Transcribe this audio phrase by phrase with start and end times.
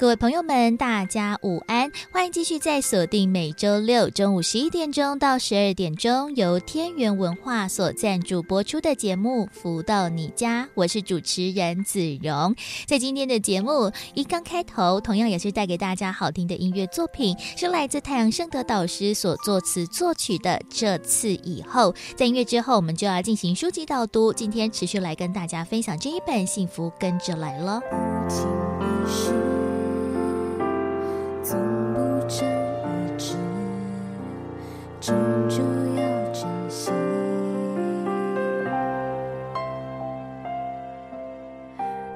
[0.00, 1.92] 各位朋友们，大家午安！
[2.10, 12.54] 欢迎继续在锁定每周六中午十一点钟到十二点钟由天元文化所赞助播出的节目《福到你家》，我是主持人子荣。
[12.86, 21.92] 在今天的节目一刚开头，同样也是带给大家好听的音乐作品，是来自太阳盛德导师所作词作曲的《这次以后》。
[22.16, 24.32] 在音乐之后，我们就要进行书籍导读。
[24.32, 27.78] 今天持续来跟大家分享这一本《幸福跟着来了》。
[32.30, 33.34] 不争一致，
[35.00, 35.16] 终
[35.48, 35.64] 究
[35.96, 36.92] 要珍惜。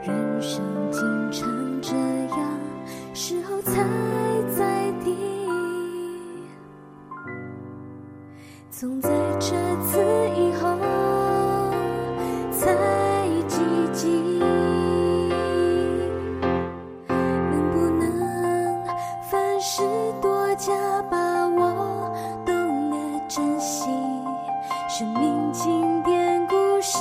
[0.05, 0.63] 人生
[0.93, 1.51] 经常
[1.83, 1.97] 这
[2.29, 2.39] 样，
[3.13, 3.83] 时候才
[4.57, 5.17] 在地，
[8.71, 9.99] 总在这次
[24.97, 26.99] 生命经典故事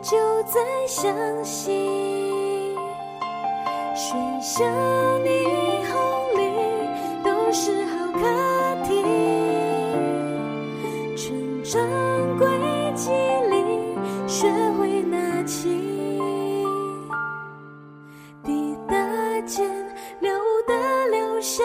[0.00, 1.12] 就在相
[1.44, 2.76] 信，
[3.92, 4.64] 喧嚣
[5.24, 5.44] 霓
[5.82, 5.98] 虹
[6.38, 6.40] 里
[7.24, 8.20] 都是好客
[8.84, 9.02] 厅，
[11.16, 11.82] 成长
[12.38, 12.46] 轨
[12.94, 13.10] 迹
[13.50, 15.68] 里学会拿起，
[18.44, 18.94] 滴答
[19.40, 19.68] 间
[20.20, 20.32] 留
[20.68, 21.64] 的留下。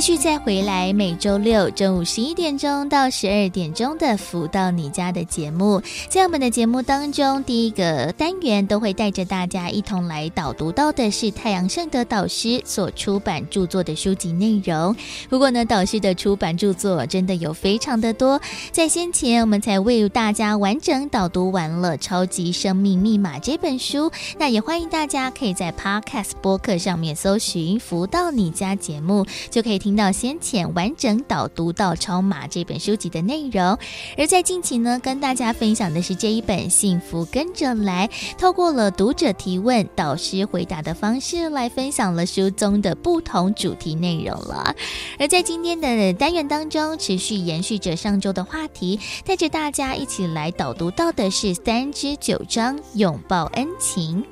[0.00, 14.96] 继续再回来，每周六中午十一点钟到十二点钟的“福到你家”的节目，在我们的节目当中，第一个单元都会带着大家一同来导读到的是太阳盛德导师所出版著作的书籍内容。
[15.28, 18.40] 不过呢，导师的出版著作真的有非常的多，
[18.72, 29.90] 在先前我们才为大家完整导读完了《超级生命密码》这本书，那也欢迎大家可以在 Podcast 播客上面搜寻“福到你家”节目，就可以听。
[29.90, 33.76] 听到先前完整导读到《超马》这本书籍的内容，
[34.16, 38.08] 而在近期呢，跟大家分享的是这一本《幸福跟着来》，
[38.38, 44.74] 透过了读者提问、导师回答的方式来分享了书中的不同主题内容了。
[45.18, 54.22] 而在今天的单元当中，持续延续着上周的话题，带着大家一起来导读到的是三之九章《拥抱恩情》。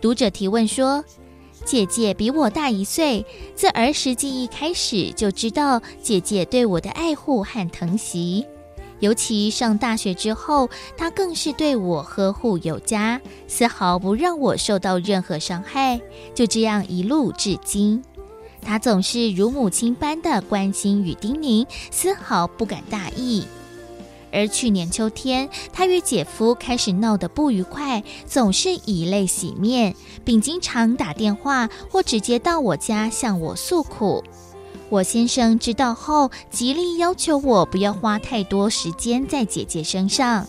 [0.00, 1.04] 读者提问说。
[1.68, 8.46] 姐姐比我大一岁，自儿时记忆开始就知道姐姐对我的爱护和疼惜，
[9.00, 16.00] 尤其上大学之后，她更是对我呵护有加，丝毫不让我受到任何伤害。
[16.34, 18.02] 就这样一路至今，
[18.62, 23.44] 她总是如母亲般的关心与叮咛，丝毫不敢大意。
[24.32, 29.94] 而去年秋天，他与姐夫开始闹得不愉快，总是以泪洗面，
[30.24, 34.22] 并经常打电话或直接到我家向我诉苦。
[34.90, 40.46] 我先生知道后，极力要求我不要花太多时间在姐姐身上。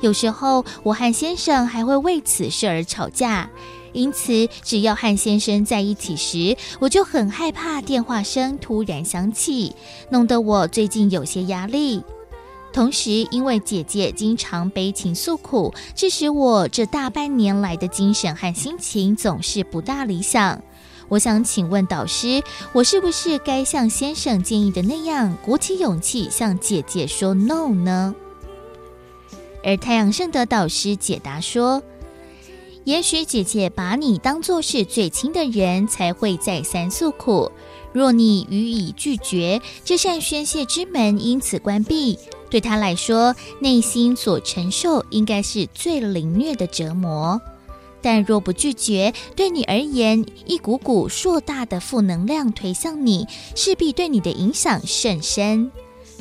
[0.00, 3.48] 有时候，我和先生还会为此事而吵架。
[3.94, 9.72] 因此，只要和先生在一起时，我就很害怕电话声突然响起，
[10.10, 12.02] 弄得我最近有些压力。
[12.74, 20.60] 同时，因为姐姐经常悲情诉苦，致使我这大半年来的精神和心情总是不大理想。
[21.08, 22.42] 我想请问导师，
[22.72, 28.12] 我是不是该像先生建议的那样，鼓起勇气向姐姐说 “no” 呢？
[29.62, 31.80] 而太阳圣德导师解答说
[32.82, 37.52] ：“也许姐姐把你当作是最亲的人，才会再三诉苦。
[37.92, 42.18] 若你予以拒绝，这扇宣泄之门因此关闭。”
[42.54, 47.42] 对他来说，内心所承受应该是最凌虐的折磨。
[48.00, 55.72] 但若不拒绝，对你而言，一股股硕大的负能量推向你，势必对你的影响甚深。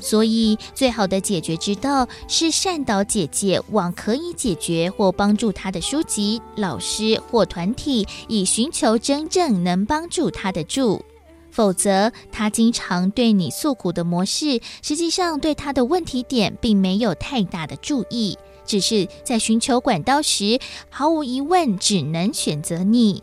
[0.01, 11.05] 所以，最好的解决之道是善导姐姐往可以解决或帮助她的书籍、老师或团体，以寻求真正能帮助她的助。
[11.53, 18.35] 否则，他经常对你诉苦的模式，实际上对他的问题点并没有太大的注意，
[18.65, 20.59] 只是在寻求管道时，
[20.89, 23.21] 毫无疑问只能选择你。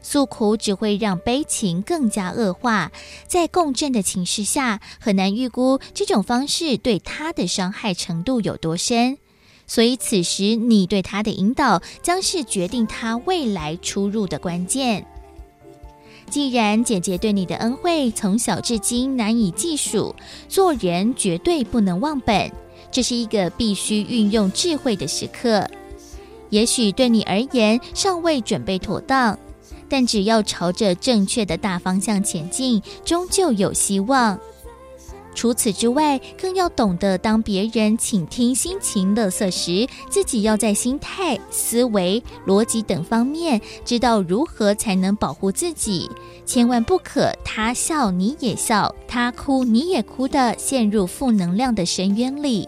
[0.00, 2.90] 诉苦只会让悲情更加恶化，
[3.26, 9.18] 在共振的情势下，很难预估这种方式对他的伤害程度有多深。
[9.66, 15.06] 所以，此时你对他的引导，将是决定他未来出入的关键。
[16.30, 20.14] 既然姐姐对你的恩惠从小至今难以计数，
[20.48, 22.50] 做人绝对不能忘本，
[22.92, 25.68] 这是一个必须运用智慧的时刻。
[26.48, 29.38] 也许对你而言尚未准备妥当。
[29.88, 34.38] 但只要朝着正确的大方向前进，终究有希望。
[35.34, 46.10] 除此之外，更要懂得，当别人倾听心情乐色时，自己要在心态、思维、逻辑等方面知道如何才能保护自己。
[46.44, 52.66] 千万不可他笑你也笑，他哭你也哭的陷入负能量的深渊里。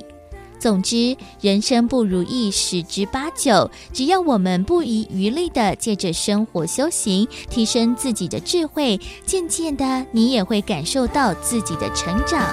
[0.62, 3.68] 总之，人生不如意十之八九。
[3.92, 12.46] 只要我们不遗余力的借着生活修行，提升自己的智慧，渐渐的，你也会感受到自己的成长。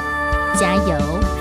[0.60, 1.39] 加油！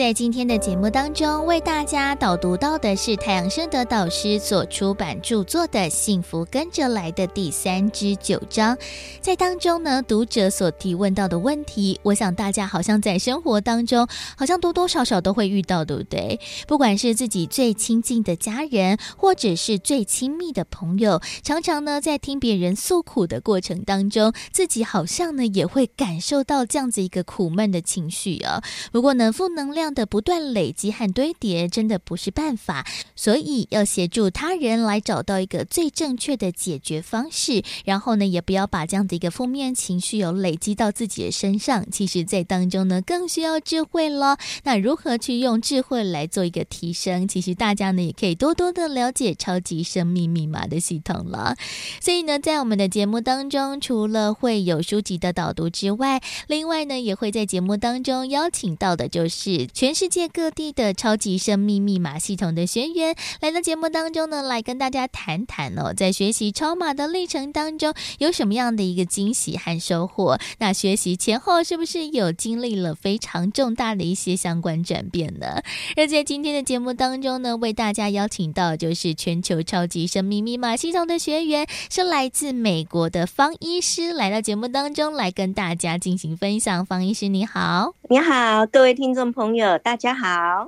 [0.00, 8.74] 在今天的节目当中，为大家导读到的是太阳盛德导师所出版著作的《幸福跟着来的》第三至九章。
[9.20, 14.08] 在当中呢，读者所提问到的问题，我想大家好像在生活当中，
[14.38, 16.40] 好像多多少少都会遇到，对不对？
[16.66, 28.62] 不管是自己最亲近的家人，或者是最亲密的朋友，常常呢在听别人诉苦的过程当中，自己好像呢也会感受到这样子一个苦闷的情绪啊。
[28.90, 30.06] 不过呢，负能量的。
[30.10, 32.84] 不断累积和堆叠真的不是办法，
[33.14, 37.62] 所以要协助他人来找到一个最正确的解决方式。
[37.84, 41.88] 然后呢，也不要把这样的一个负面情绪有累积到自己的身上。
[41.92, 44.36] 其实，在当中呢，更需要智慧了。
[44.64, 47.28] 那如何去用智慧来做一个提升？
[47.28, 51.54] 其实大家呢，也可以多多的了解超级生命密码的系统了。
[52.00, 59.90] 所以呢，在我们的节目当中，除了会有书籍的导读之外，另外呢，也会在节目当中邀请到的就是全。
[60.00, 70.38] 世界各地的超级生命密码系统的学员来到节目当中呢，来跟大家谈谈哦，在学习超码的历程当中有什么样的一个惊喜和收获？
[70.58, 75.60] 那学习前后是不是有经历了非常重大的一些相关转变呢？
[75.98, 86.86] 而在今天的节目当中呢，为大家邀请到就是全球超级生命密码系统的学员，是来自美国的方医师，来到节目当中来跟大家进行分享。
[86.86, 89.69] 方医师你好，你好，各位听众朋友。
[89.78, 90.66] 大家好，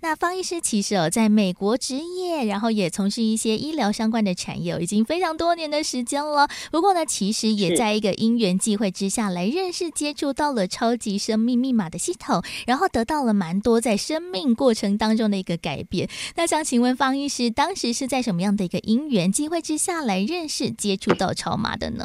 [0.00, 6.48] 那方医师其实哦，在美国职业，然后也从事一些医疗相关的产业，已经非常多年的时间了。
[6.70, 16.08] 不过呢，其实也在一个因缘际会之下来认识、接触到了超级生命密码的系统，然后得到了蛮多在生命过程当中的一个改变。
[16.36, 22.04] 那想请问方医师，当时是在什么样的一个因缘机会之下来认识、接触到超码的呢？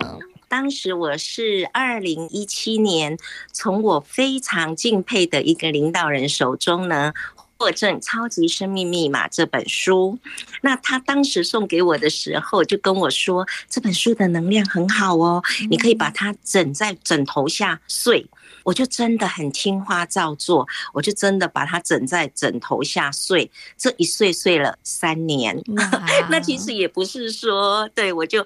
[0.50, 3.18] 当时我是二零一七年，
[3.52, 7.14] 从我非常敬佩的一个领导人手中呢，
[7.58, 10.18] 获赠《超级生命密码》这本书。
[10.62, 18.26] 那他当时送给我的时候，就跟我说，这本书的能量很好哦，你可以把它枕在枕头下睡。
[18.64, 23.50] 我就真的很听话照做，我就真的把它枕在枕头下睡。
[23.78, 25.62] 这一睡睡了三年，
[26.30, 28.46] 那其实也不是说，对，我就。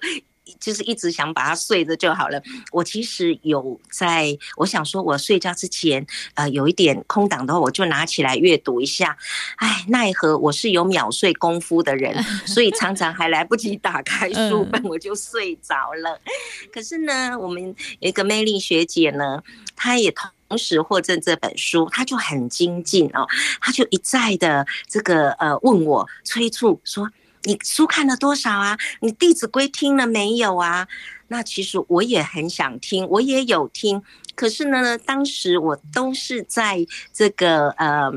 [0.60, 2.42] 就是一直想把它睡着就好了。
[2.72, 6.06] 我其实有在，我想说，我睡觉之前，
[6.36, 9.18] 呃，有一点空档的话，我就拿起来阅读一下。
[9.58, 16.20] 哎，奈何我是有秒睡功夫的人，所以常常还来不及打开书本，我就睡着了。
[16.72, 17.64] 可是呢，我们
[18.00, 19.42] 有一个魅力学姐呢，
[19.76, 20.14] 她也
[20.50, 23.28] 同时获赠这本书，她就很精进哦，
[23.60, 27.10] 她就一再的这个呃问我催促说。
[27.44, 28.78] 你书看了多少啊？
[29.02, 30.88] 你《弟子规》听了没有啊？
[31.28, 34.02] 那其实我也很想听，我也有听，
[34.36, 38.12] 可是呢，当时我都是在这个呃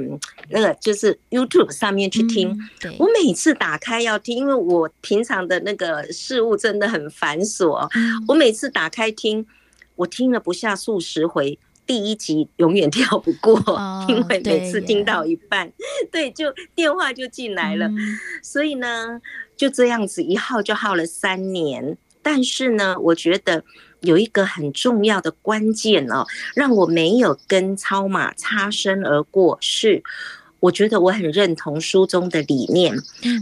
[0.48, 2.50] 那个就是 YouTube 上面去听。
[2.50, 7.88] 嗯、对，我每次打开要听，因为我平常的那个事物真的很繁琐。
[7.94, 9.46] 嗯、我每次打开听，
[9.94, 15.70] 我听了不下数十回，第一集永远跳不过，哦、 因为每次听到一半，
[16.10, 17.86] 对， 对，就电话就进来了。
[17.88, 17.98] 嗯、
[18.42, 19.20] 所以呢，
[19.56, 21.96] 就这样子一耗就耗了三年。
[22.22, 23.62] 但是呢，我觉得
[24.00, 26.24] 有一个很重要的关键哦，
[26.54, 30.02] 让我没有跟超马擦身而过，是
[30.64, 32.94] 我觉得我很认同书中的理念，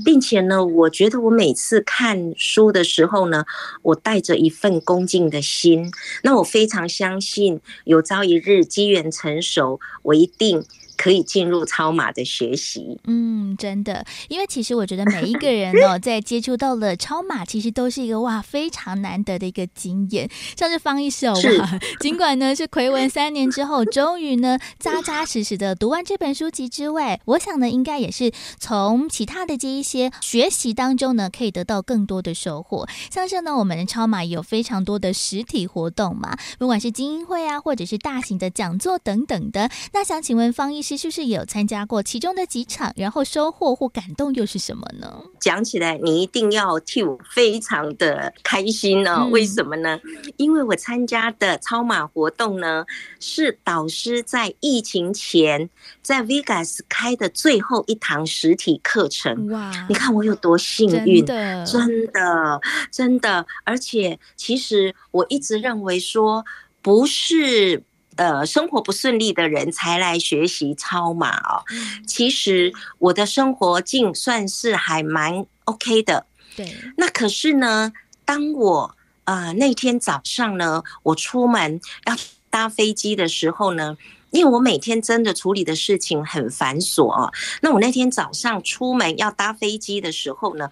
[0.05, 3.45] 并且呢，我觉得我每次看书的时候呢，
[3.83, 5.93] 我带着一份恭敬的心，
[6.25, 10.65] 那我非常相信有朝一日机缘成熟，我一定。
[11.03, 20.31] 可以进入超马的学习，嗯，真的，因为其实我觉得每一个人哦， 在接触到了超马，其实都是一个哇非常难得的一个经验。
[20.57, 28.31] 像是方医师哦，哇，是 尽管呢是奎文三年之后，终于呢扎扎实实的读完这本书籍之外，我想呢应该也是
[28.61, 32.87] 从其他的这一些学习当中呢，可以得到更多的收获。
[33.11, 39.69] 像是呢，我们的超马有非常多的实体活动嘛，不管是精英会啊，或者是大型的讲座等等的。
[39.93, 40.92] 那想请问方医师。
[40.97, 42.93] 是不是也有参加过其中的几场？
[42.97, 45.23] 然后收获或感动又是什么呢？
[45.41, 49.29] 讲起来，你一定要替我非常的开心呢、哦。
[49.31, 49.99] 为什么呢？
[50.37, 52.85] 因为我参加的超马活动呢，
[53.21, 55.69] 是导师在疫情前
[56.03, 59.49] 在 Vegas 开的最后一堂实体课程。
[59.51, 59.87] 哇！
[59.89, 63.47] 你看我有多幸运，真的，真的，真的。
[63.65, 66.45] 而且，其实我一直认为说，
[66.81, 67.83] 不是。
[68.17, 71.65] 呃，生活不顺利的人才来学习超马哦。
[72.07, 76.27] 其实我的生活境算是还蛮 OK 的。
[76.55, 76.77] 对。
[76.99, 77.91] 那可是呢，
[78.27, 82.15] 当我呃那天早上呢，我出门要
[82.51, 83.97] 搭飞机的时候呢，
[84.31, 87.33] 因为我每天真的处理的事情很繁琐哦。
[87.63, 90.69] 那我那天早上出门要搭飞机的时候呢，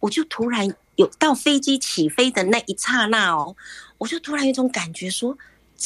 [0.00, 3.56] 我就突然有到飞机起飞的那一刹那哦，
[3.96, 5.38] 我就突然有一种感觉说。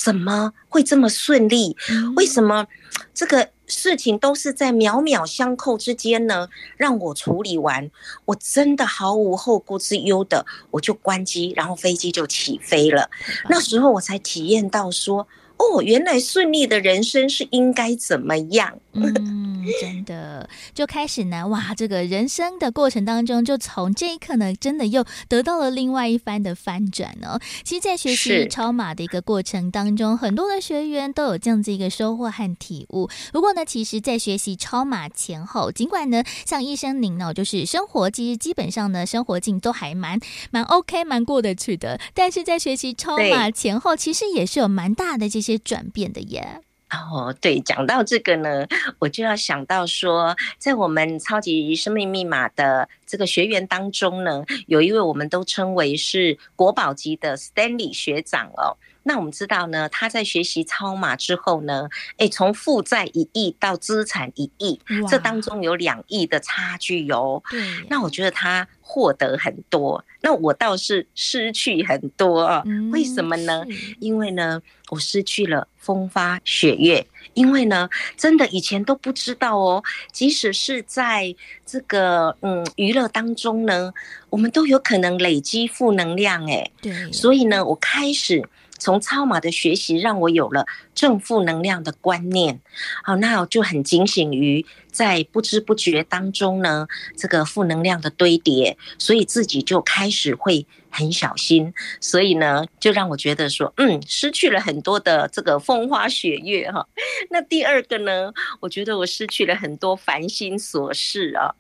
[0.03, 1.77] 怎么会这么顺利？
[2.17, 2.67] 为什么
[3.13, 6.49] 这个事情都是在秒秒相扣之间呢？
[6.77, 7.91] 让我处理完，
[8.27, 13.11] 我真的毫无后顾之忧的，我就关机，然后飞机就起飞了。
[13.49, 15.27] 那时候我才体验到说。
[15.59, 18.79] 哦，原来顺利的人生是应该怎么样？
[18.93, 27.41] 嗯，真的就开始呢，哇，这个人生的过程当中，就从这一刻呢，真的又得到了另外一番的翻转哦。
[27.65, 33.09] 其实，在学习超马的一个过程当中，很多的学员都有这样子一个收获和体悟。
[33.33, 40.19] 不过呢，其实，在学习超马前后，尽管呢，像医生您呢，就是生活其实基本上呢，生活境都还蛮
[40.51, 42.01] 蛮 OK，蛮过得去的。
[42.15, 45.48] 但是在学习超马前后，其实也是有蛮大的这些。
[45.53, 48.67] 些转变的耶哦，对，讲到这个呢，
[48.99, 58.77] 我就要想到说，在我们超级生命密码的这个学员当中呢，有一位我们都称为是国宝级的 Stanley 学长哦。
[59.09, 61.89] 那我们知道呢，他在学习超码之后呢，
[62.19, 67.43] 诶，从负债一亿到资产一亿，哇这当中有两亿的差距哟。
[67.51, 72.63] 对，那我觉得他获得很多，那我倒是失去很多啊。
[72.67, 73.65] 嗯、为什么呢？
[73.99, 74.61] 因为呢，
[74.91, 77.07] 我失去了风花雪月。
[77.33, 81.35] 因为呢，真的以前都不知道哦，即使是在
[81.65, 83.95] 这个嗯娱乐当中呢，
[84.29, 86.71] 我们都有可能累积负能量诶。
[86.83, 88.47] 对，所以呢，我开始。
[88.79, 92.61] 从超马的学习，让我有了正负能量的观念。
[93.03, 101.73] 好，那我就很警醒于在不知不觉当中呢，这个负能量的堆叠，所以自己就开始会很小心。
[102.01, 106.87] 所以呢，就让我觉得说，嗯，失去了很多的这个风花雪月哈。
[107.31, 111.55] 那第二个呢，我觉得我失去了很多烦心琐事啊。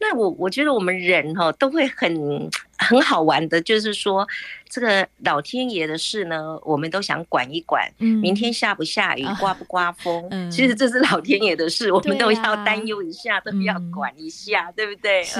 [0.00, 4.26] 那我我觉得我们人哈都会很很好玩的，就是说
[4.68, 7.86] 这个老天爷的事呢，我们都想管一管。
[7.98, 15.22] 嗯，明天下不下雨，刮不刮风，嗯，其实这是老天爷的事，我们都要担忧一下，都要管一下，对不对？
[15.22, 15.38] 是。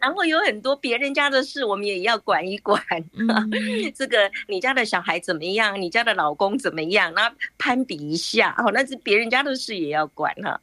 [0.00, 2.82] 然后有很多别人家的事，我们也要管一管。
[3.12, 3.28] 嗯、
[3.94, 5.78] 这个你家的小孩怎么样？
[5.78, 7.12] 你家的老公怎么样？
[7.14, 10.58] 那攀比一下，哦，那是别人家的事也要管哈。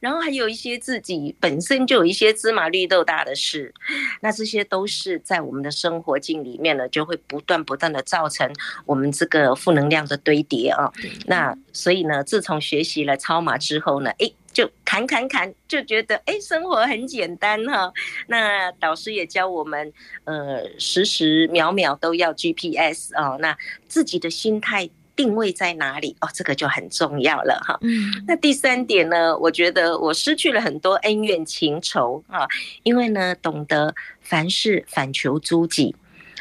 [0.00, 3.72] 然后还有一些自己本身就有一些芝麻绿豆大的事，
[4.20, 8.52] 那这些都是在我们的生活境里面呢，就会不断不断的造成
[8.86, 10.90] 我们这个负能量的堆叠啊。
[11.04, 14.34] 嗯、那所以呢，自从学习了超马之后呢，诶。
[14.52, 17.92] 就砍砍砍，就觉得哎，生活很简单哈。
[18.26, 19.92] 那导师也教我们，
[20.24, 23.38] 呃，时时秒秒都要 GPS 哦。
[23.38, 26.16] 那自己的心态定位在哪里？
[26.22, 27.78] 哦，这个就很重要了哈。
[27.82, 32.48] 嗯，那第三点呢，我觉得我失去了很多恩怨情仇啊，
[32.84, 35.94] 因为呢，懂得凡事反求诸己。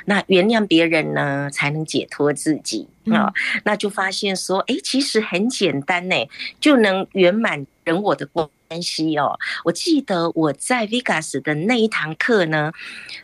[0.05, 3.33] 那原谅别人呢，才能解脱自己啊。
[3.65, 6.15] 那就发现说，哎，其实很简单呢，
[6.61, 8.25] 就能圆满人我的
[8.69, 9.37] 关系哦。
[9.65, 12.71] 我记得我在 Vegas 的那一堂课呢，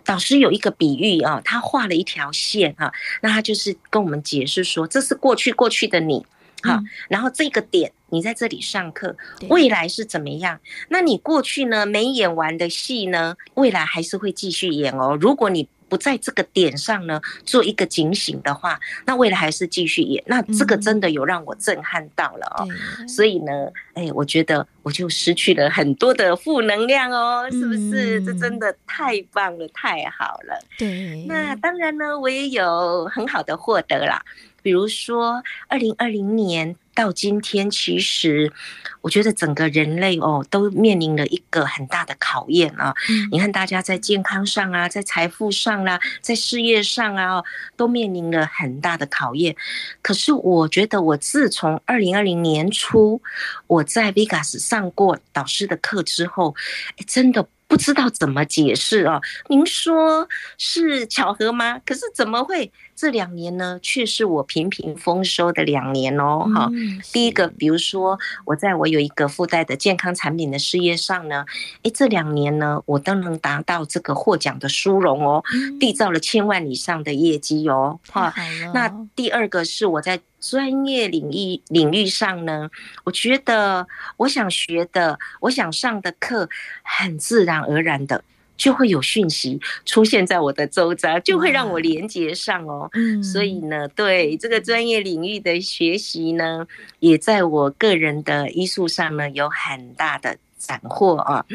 [0.04, 6.26] 导师有一个比喻哦，他画了一条线哈，那他就是跟我们解释说，这是过去过去的你
[6.64, 9.16] 哈，然后这个点你在这里上课，
[9.50, 10.60] 未来是怎么样？
[10.90, 15.16] 那你过去呢没演完的戏呢，未来还是会继续演哦。
[15.22, 20.24] 如果你不在这个点上呢，做一个警醒的话，那未来还是继续演。
[20.28, 22.68] 那这个真的有让我震撼到了哦。
[23.00, 23.52] 嗯、所以呢，
[23.94, 28.20] 哎，我觉得我就失去了很多的负能量哦，是不是？
[28.20, 30.60] 嗯、这真的太棒了，太好了。
[30.78, 31.26] 对。
[31.28, 34.22] 那当然呢，我也有很好的获得啦，
[34.62, 36.76] 比如说二零二零年。
[36.96, 38.52] 到今天，其实
[39.02, 42.96] 我觉得整个人类哦，都面临了一个很大的考验啊。
[43.32, 47.44] 你看，大家在健康上啊，在财富上啦，在事业上啊，
[47.76, 49.56] 都面临了很大的考验。
[50.02, 53.22] 可是，我觉得我自从二零二零年初
[53.68, 56.56] 我在 Vegas 上过导师的课之后，
[57.06, 57.48] 真的。
[57.68, 61.82] 不知道怎么解释哦，您说是巧合吗？
[61.84, 63.80] 可是怎么会这两年呢？
[63.82, 66.50] 却是我频频丰收的两年哦。
[66.56, 66.72] 哈，
[67.12, 71.46] 第一个，比如说我在我有一个附带的健康产品的事业上呢，
[71.84, 75.44] 诶，这两年呢，我都能达到这个获奖的殊荣哦，
[75.80, 78.00] 缔造了千万以上的业绩哦。
[78.10, 78.34] 哈，
[78.74, 80.22] 那第二个是我在。
[80.42, 82.70] 专业领域领域上呢，
[83.04, 83.88] 我觉得
[84.18, 86.48] 我想学的，我想上的课，
[86.84, 88.24] 很自然而然的
[88.58, 92.90] 就会有讯息出现在我的周遭，就会让我连接上哦。
[92.94, 96.66] 嗯，所以呢，对这个专业领域的学习呢，
[97.00, 101.46] 也在我个人的医术上呢，有很大的斩获啊。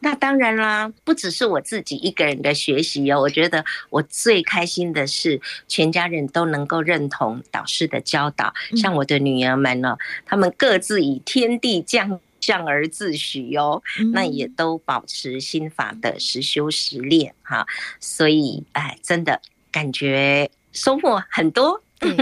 [0.00, 3.20] 那当然啦，不只是我自己一个人的学习哦。
[3.20, 8.54] 我觉得我最开心的是，全家人都能够认同导师的教导。
[8.76, 17.66] 像我的女儿们呢，他们各自以天地将相而自许哦，那也都保持心法的实修实练哈。
[18.00, 21.82] 所以，哎，真的感觉收获很多。
[21.98, 22.14] 对，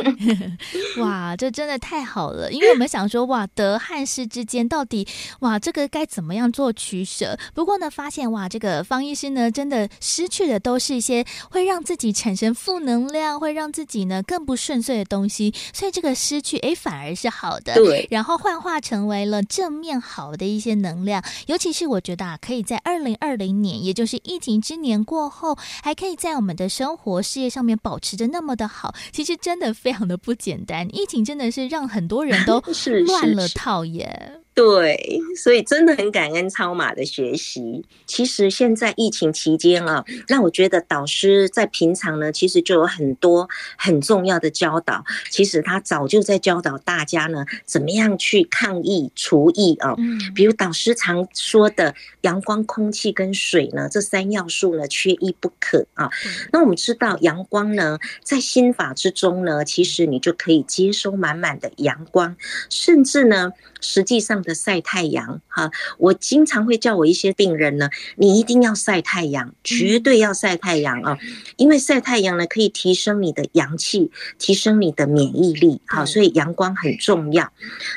[1.02, 2.50] 哇，这真的太好了！
[2.50, 5.06] 因为我们想说，哇，德和失之间到底，
[5.40, 7.38] 哇，这个该怎么样做取舍？
[7.52, 15.52] 不过呢，发现哇，这个方医师呢，真的失去的都是一些会让自己产生负能量，会让自己呢更不顺遂的东西。
[15.74, 17.74] 所以这个失去，哎，反而是好的。
[17.74, 21.22] 对，然后幻化成为了正面好的一些能量。
[21.48, 28.94] 尤其是我觉得啊，可以在二零二零年，也就是疫情之年过后，还可以在我们的生活事业上面保持着那么的好。
[29.12, 29.65] 其实真的。
[29.72, 32.60] 非常的不简单，疫情真的是让很多人都
[33.06, 34.40] 乱了套耶。
[34.56, 37.84] 对，所以真的很感恩超马的学习。
[38.06, 45.04] 其实现在疫情期间啊，那我觉得导师在平常呢，其实就有很多很重要的教导。
[45.28, 49.94] 其实他早就在教导大家呢，怎么样去抗疫除疫啊。
[49.98, 56.08] 嗯，比如导师常说的阳光、空气跟水呢，这三要素呢，缺一不可啊。
[56.50, 62.34] 那我们知道阳光呢，在心法之中呢，其实你就可以接收满满的阳光，
[62.70, 63.52] 甚至呢。
[63.80, 71.18] 实际上的晒太阳，哈，我经常会叫我一些病人呢，你一定要晒太阳，绝对要晒太阳啊，
[71.56, 77.52] 因为晒太阳呢可以提升你的阳气，提升你的免疫力，好，所以阳光很重要。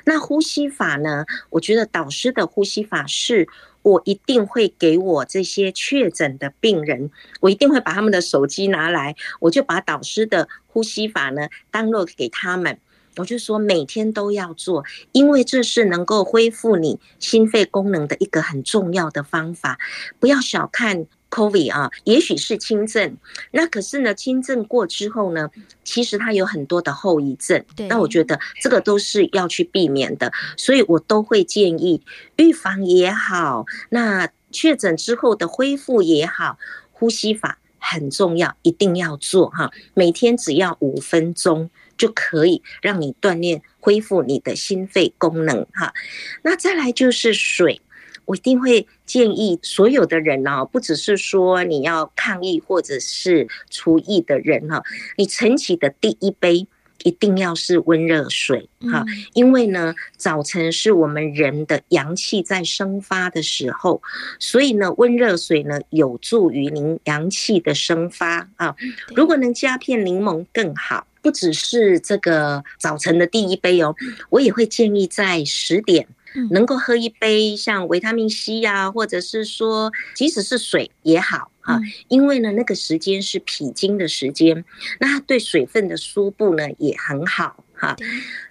[0.05, 3.47] 那呼吸法呢，我觉得导师的呼吸法是
[3.81, 12.77] 我一定会给我这些确诊的病人，我一定会把他们的手机拿来，我就把导师的呼吸法呢 download 给他们。
[13.17, 19.77] 我就说每天都要做，因为这是能够恢复你心肺功能的一个很重要的方法。
[20.19, 23.17] 不要小看 COVID 啊，也许是轻症，
[23.51, 25.49] 那可是呢，轻症过之后呢，
[25.83, 27.63] 其实它有很多的后遗症。
[27.89, 32.01] 那我觉得这个都是要去避免的，所以我都会建议
[32.37, 36.57] 预防也好，那确诊之后的恢复也好，
[36.91, 39.71] 呼吸法很重要，一定要做哈。
[39.93, 41.69] 每天只要五分钟。
[41.99, 45.93] 就可以让你锻炼恢复你的心肺功能哈。
[46.41, 47.81] 那再来就是水，
[48.25, 54.81] 我一定会建议所有的人哦，不只是说你要抗疫或者是除疫的人哈，
[55.17, 56.65] 你晨起的第一杯
[57.03, 64.01] 一定要是温热水哈，因为呢，早晨是我们人的阳气在生发的时候，
[64.39, 68.75] 所以呢，温热水呢有助于您阳气的生发啊。
[69.15, 71.05] 如果能加片柠檬更好。
[71.29, 73.95] 不只是这个早晨的第一杯哦，
[74.31, 76.07] 我也会建议在十点
[76.49, 84.65] 能够喝一杯像维他命 C 呀，或者是说即使是水也好哈，因为呢那个时间是脾经的时间，
[84.99, 87.95] 那它对水分的输布呢也很好哈。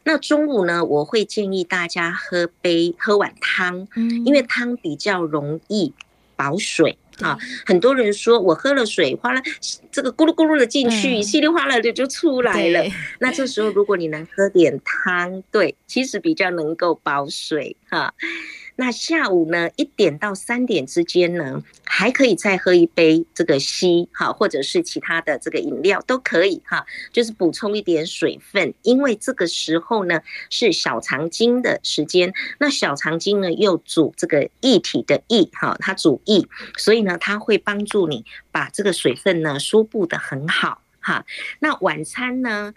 [0.05, 3.89] 那中午呢，我会建议大家喝杯喝碗汤，
[4.25, 5.93] 因为汤比较容易
[6.37, 6.97] 保水。
[7.21, 9.43] 啊，很多人说我喝了水，哗啦，
[9.91, 12.85] 这个咕噜咕噜的进去，稀里哗啦的就出来了。
[13.21, 18.15] 那这时候如果你能喝点汤，对，其实比较能够保水哈。
[18.81, 41.27] 那下午呢，一点到三点之间呢，还可以再喝一杯这个稀哈，或者是其他的这个饮料都可以哈，就是补充一点水分，因为这个时候呢是小肠经的时间，那小肠经呢又主这个液体的液哈，它主液，所以呢它会帮助你把这个水分呢输布得很好哈。
[41.59, 42.73] 那晚餐呢？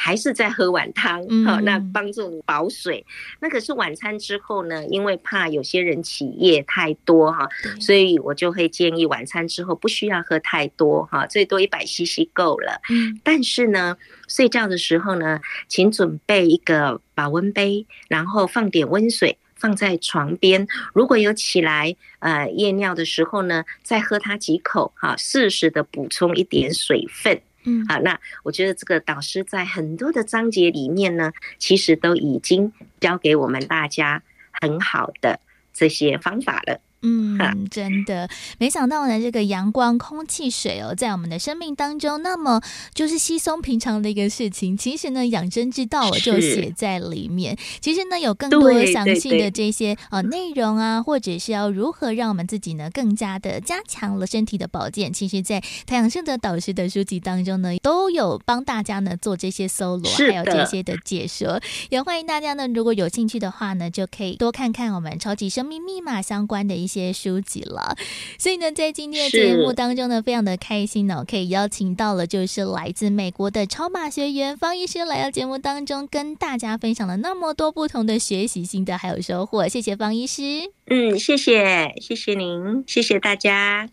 [0.00, 3.04] 还是在喝碗汤，好，那帮助你保水。
[3.40, 7.48] 那可是晚餐之后呢，因为怕有些人起夜太多哈，
[7.80, 12.80] 所以我就会建议晚餐之后不需要喝太多哈，最多一百 CC 够了。
[13.24, 13.96] 但是呢，
[14.28, 20.68] 睡觉的时候呢，请准备一个保温杯，然后放点温水放在床边。
[20.94, 27.42] 如果有起来呃夜尿的时候呢，再喝它几口哈，适时的补充一点水分。
[27.68, 35.38] 嗯，好，那我觉得这个导师在很多的章节里面呢，其实都已经教给我们大家很好的
[35.74, 36.80] 这些方法了。
[37.02, 42.60] 嗯，真的没想到呢，这个阳光、空气、水哦，在我们的生命当中，那么
[42.92, 44.76] 就是稀松平常的一个事情。
[44.76, 47.56] 其实呢，养生之道就写在里面。
[47.80, 55.12] 其实呢，有更多详细的这些呃内容啊，或者是要如何让我们自己呢更加的加强了身体的保健。
[55.12, 61.60] 其实，在太阳盛德导师的书籍当中呢，都有帮大家呢做这些搜罗，还有这些的解说。
[61.90, 66.98] 也欢迎大家呢，如果有兴趣的话呢，就可以多看看我们超级生命密码相关的一些。
[66.98, 67.96] 些书籍了，
[68.40, 79.68] 所以呢，在今天的节目当中呢，非常的开心呢，可以邀请到了就是来自美国的超马学员方医师来到节目当中，跟大家分享了那么多不同的学习心得还有收获。
[79.68, 80.42] 谢谢方医师，
[80.86, 83.88] 嗯，谢谢，谢谢您，谢谢大家。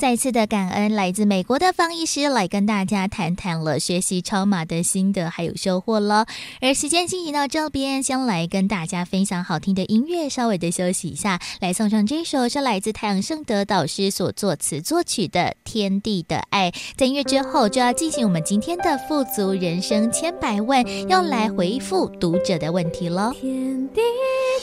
[0.00, 6.24] 再次的感恩来自美国的方医师来跟大家谈谈了学习超马的心得还有收获了。
[6.62, 16.70] 而时间进行到这边，先来跟大家分享好听的音乐，稍微的休息一下，来送上这首是来自太阳盛德导师所作词作曲的《天地的爱》。
[16.96, 23.34] 在音乐之后，就要进行我们今天的富足人生千百问，要来回复读者的问题了。
[23.38, 24.00] 天地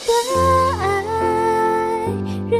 [0.07, 0.11] 的
[0.81, 1.03] 爱，
[2.49, 2.59] 人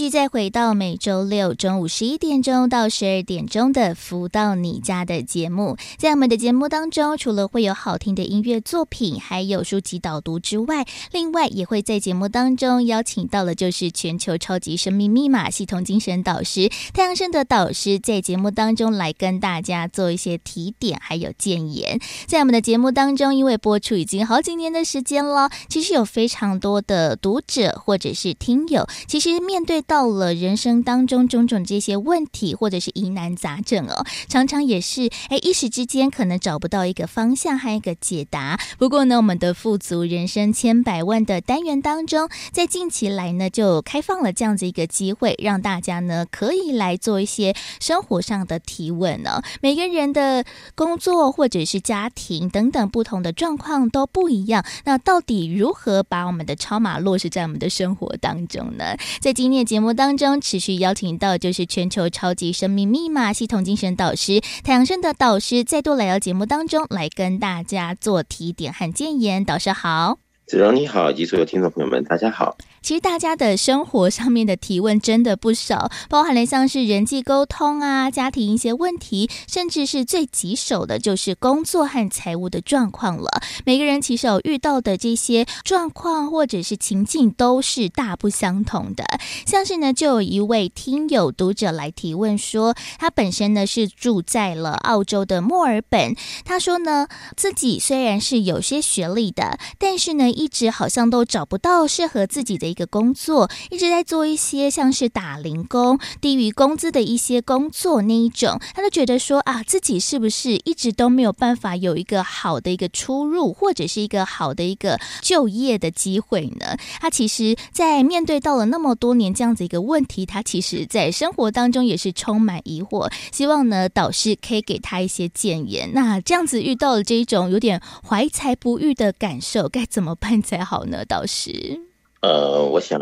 [0.00, 22.00] 续再回到每周六中午十一点钟到十二点钟的“福到你家”的节目，在我们的节目当中，除了会有好听的音乐作品，还有书籍导读之外，另外也会在节目当中邀请到了就是全球超级生命密码系统精神导师太阳盛德导师，在节目当中来跟大家做一些提点，还有建言。
[22.26, 29.84] 在我们的节目当中，因为播出已经好几年的时间了，其实有非常多的读者或者是听友，其实面对。
[29.90, 38.60] 到了人生当中种种这些问题或者是疑难杂症哦，常常也是哎一时之间可能找不到一个方向和一个解答。
[38.78, 50.44] 不过呢，我们的富足人生千百万的单元当中，在近期来呢就开放了这样子一个机会，让大家呢可以来做一些生活上的提问呢、每个人的
[50.76, 58.96] 工作或者是家庭等等不同的状况都不一样，那到底如何把我们的超码落实在我们的生活当中呢？
[59.20, 59.66] 在今年。
[59.70, 69.42] 节节目当中持续邀请到就是全球超级生命密码系统精神导师太阳盛的导师，再度来到节目当中来跟大家做提点和建言。
[69.42, 72.58] 导师好，子荣你好，以及所有听众朋友们，大家好。
[72.82, 83.42] 其实大家的生活上面的提问真的不少， 包含了像是人际沟通啊、家庭一些问题，甚至是最棘手的，就是工作和财务的状况了。
[83.66, 89.04] 每个人其实有遇到的这些状况或者是情境都是大不相同的。
[89.46, 96.16] 像是呢，就有一位听友读者来提问说，他本身呢是住在了澳洲的墨尔本，
[96.46, 102.69] 他说呢自己虽然是有些学历的，但是呢一直好像都找不到适合自己的。
[102.70, 116.76] 一个工作一直在做一些像是打零工、低于工资的一些工作那一种，他就觉得说啊，自己是不是一直都没有办法有一个好的一个出入，或者是一个好的一个就业的机会呢？
[117.00, 125.90] 他其实，在面对到了那么多年这样子一个问题，他其实在生活当中也是充满疑惑，希望呢导师可以给他一些建言。
[125.92, 131.04] 那这样子遇到了这种有点怀才不遇的感受，该怎么办才好呢？
[131.04, 131.89] 导师？
[132.20, 133.00] 呃，我想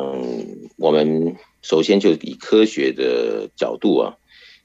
[0.77, 4.17] 我们首先就以科学的角度啊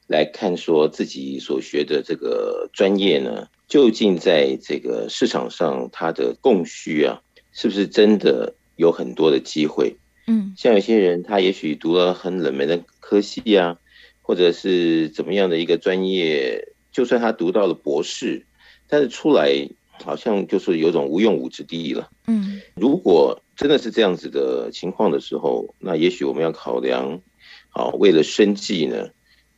[0.07, 9.95] 来看，说自己所学的这个专业呢，究竟在这个市场上它的供需啊，是不是真的有很多的机会？
[10.27, 13.77] 嗯，像有些人他也许读了很冷门的科系啊，
[14.21, 18.45] 或者是怎么样的一个专业，就算他读到了博士，
[18.87, 19.67] 但是出来
[20.03, 22.09] 好像就是有种无用武之地了。
[22.27, 27.21] 嗯，如果真的是这样子的情况的时候，那也许我们要考量，
[27.69, 29.09] 好，为了生计呢，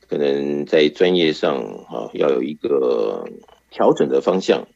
[0.08, 3.26] 可能在专业上啊要有一个
[3.72, 4.68] 调整的方向，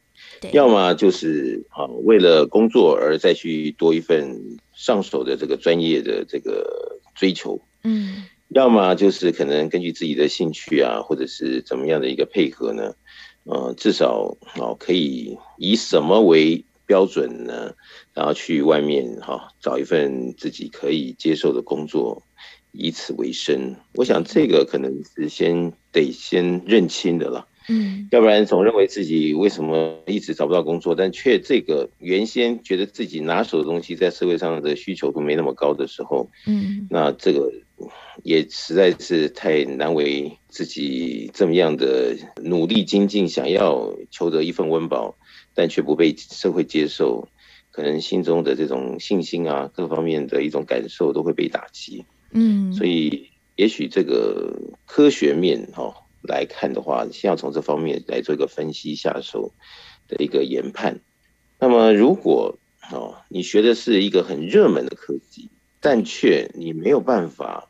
[0.52, 12.94] 要么就是啊为了工作而再去多一份上手的这个专业的这个追求，嗯，要么就是可能根据自己的兴趣啊，或者是怎么样的一个配合呢，
[13.44, 17.72] 呃，至少啊可以以什么为标准呢？
[18.12, 22.20] 然后去外面哈找一份自己可以接受的工作，
[22.72, 23.76] 以此为生。
[23.94, 37.52] 我想这个可能是先得先认清的了，嗯，要不然总认为自己为什么一直找不到工作，但却这个原先觉得自己拿手的东西在社会上的需求都没那么高的时候，嗯，那这个
[38.24, 45.16] 也实在是太难为自己这么样的努力精进，想要求得一份温饱，
[45.54, 47.28] 但却不被社会接受。
[47.72, 52.04] 可能心中的这种信心啊，各方面的一种感受都会被打击。
[52.32, 54.52] 嗯，所以也许这个
[54.86, 59.52] 科学面哈、哦、来看的话，先要从这方面来做一个分析下手
[60.08, 60.98] 的一个研判。
[61.60, 62.58] 那么，如果
[62.90, 65.48] 哦你学的是一个很热门的科技，
[65.80, 67.68] 但却你没有办法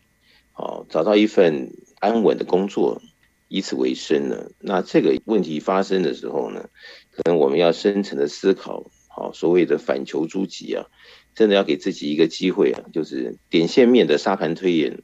[0.55, 3.03] 哦找到一份安稳的工作，
[3.49, 4.51] 以此为生呢？
[4.61, 6.71] 那这个问题发生的时候呢，
[7.11, 8.91] 可能我们要深层的思考。
[9.09, 10.87] 好，所谓的反求诸己啊，
[11.35, 15.03] 真的要给自己一个机会啊，就是点线面的沙盘推演，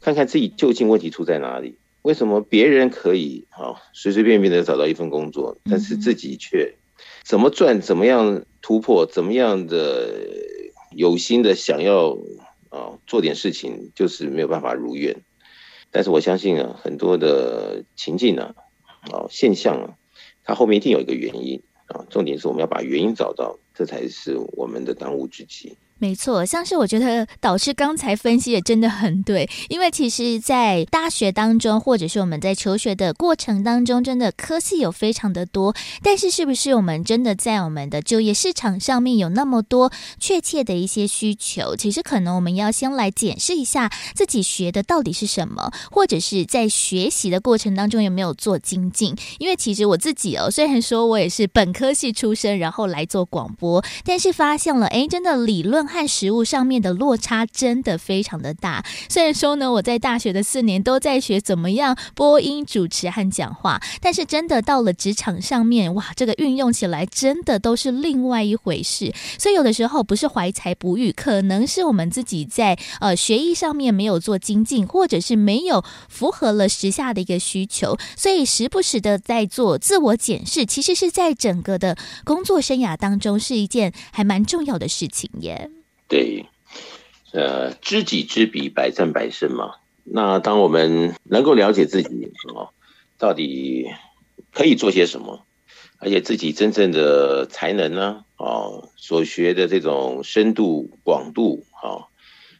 [0.00, 1.78] 看看自己究竟问题出在哪里？
[2.02, 6.74] 为什么别人可以啊随随便便的找到一份工作，但是自己却
[7.22, 10.12] 怎么赚、怎么样突破、怎么样的
[10.90, 12.18] 有心的想要
[12.68, 15.16] 啊做点事情，就是没有办法如愿。
[15.90, 18.54] 但是我相信啊，很多的情境啊，
[19.10, 19.94] 啊现象啊，
[20.44, 21.60] 它后面一定有一个原因。
[21.86, 25.76] 啊，重点是我们要把原因找到，这才是我们的当务之急。
[25.98, 41.74] 没错，像是我觉得导师刚才分析的真的很对，因为其实，在大学当中，或者是我们在求学的过程当中，真的科系有非常的多，但是是不是我们真的在我们的就业市场上面有那么多确切的一些需求？
[41.74, 49.16] 其实可能我们要先来检视一下自己学的到底是什么，或者是在学习的过程当中有没有做精进？
[49.38, 55.83] 因为其实我自己哦，虽然说我也是本科系出身，然后来做广播，但是发现了，哎，真的理论。
[55.86, 58.84] 和实物上面的落差真的非常的大。
[59.08, 69.12] 虽然说呢，我在大学的四年都在学怎么样播音主持和讲话，但是真的到了职场上面，哇，这个运用起来真的都是另外一回事。
[69.38, 85.70] 所以有的时候不是怀才不遇，可能是我们自己在呃学艺上面没有做精进，或者是没有符合了时下的一个需求，所以时不时的在做自我检视，其实是在整个的工作生涯当中是一件还蛮重要的事情耶。
[86.14, 86.46] 对，
[87.32, 89.72] 呃，知己知彼，百战百胜嘛。
[90.04, 92.70] 那当我们能够了解自己哦，
[93.18, 93.88] 到底
[94.52, 95.44] 可以做些什么，
[95.98, 102.06] 而且自己真正的才能呢，哦，所学的这种深度广度啊，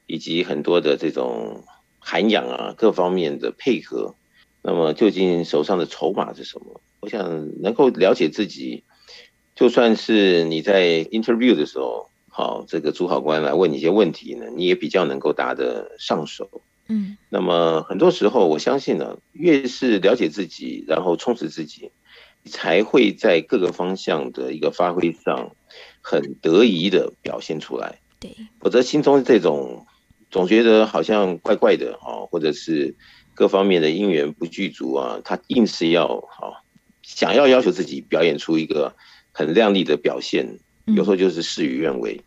[0.06, 1.62] 以及很多的这种
[2.00, 4.16] 涵养啊，各方面的配合，
[4.62, 6.80] 那么究竟手上的筹码是什么？
[6.98, 8.82] 我想能够了解自己，
[9.54, 12.10] 就算是你在 interview 的时候。
[12.36, 16.62] 好，这个主考官来问你一些问题呢，你也比较能够答得上手。
[16.88, 21.92] 嗯，那么很多时候，我相信呢，越是了解自己，然后充实自己，
[22.44, 25.54] 才会在各个方向的一个发挥上
[26.00, 28.00] 很得意的表现出来。
[28.18, 29.86] 对，否则心中这种
[30.28, 32.96] 总觉得好像怪怪的啊，或者是
[33.32, 36.64] 各方面的因缘不具足啊，他硬是要好
[37.00, 38.96] 想要要求自己表演出一个
[39.30, 40.58] 很亮丽的表现。
[40.86, 42.20] 有时候就是事与愿违，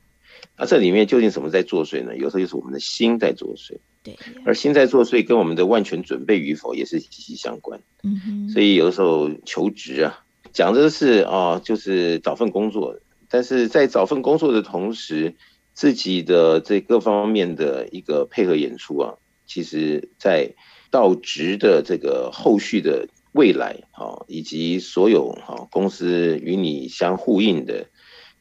[0.57, 2.17] 那这里面究竟什么在作祟呢？
[2.17, 7.79] 有时候就是我们的心在作祟，对，而心在作祟跟我们的万全准备与否也是息息相关。
[8.03, 15.35] 嗯哼，所以有的时候求职啊，讲的是啊，就是找份工作，但是在找份工作的同时，
[15.73, 19.13] 自己的这各方面的一个配合演出啊，
[19.45, 20.55] 其实在
[20.89, 27.85] 到职的这个后续的未来啊，以及所有啊公司与你相呼应的。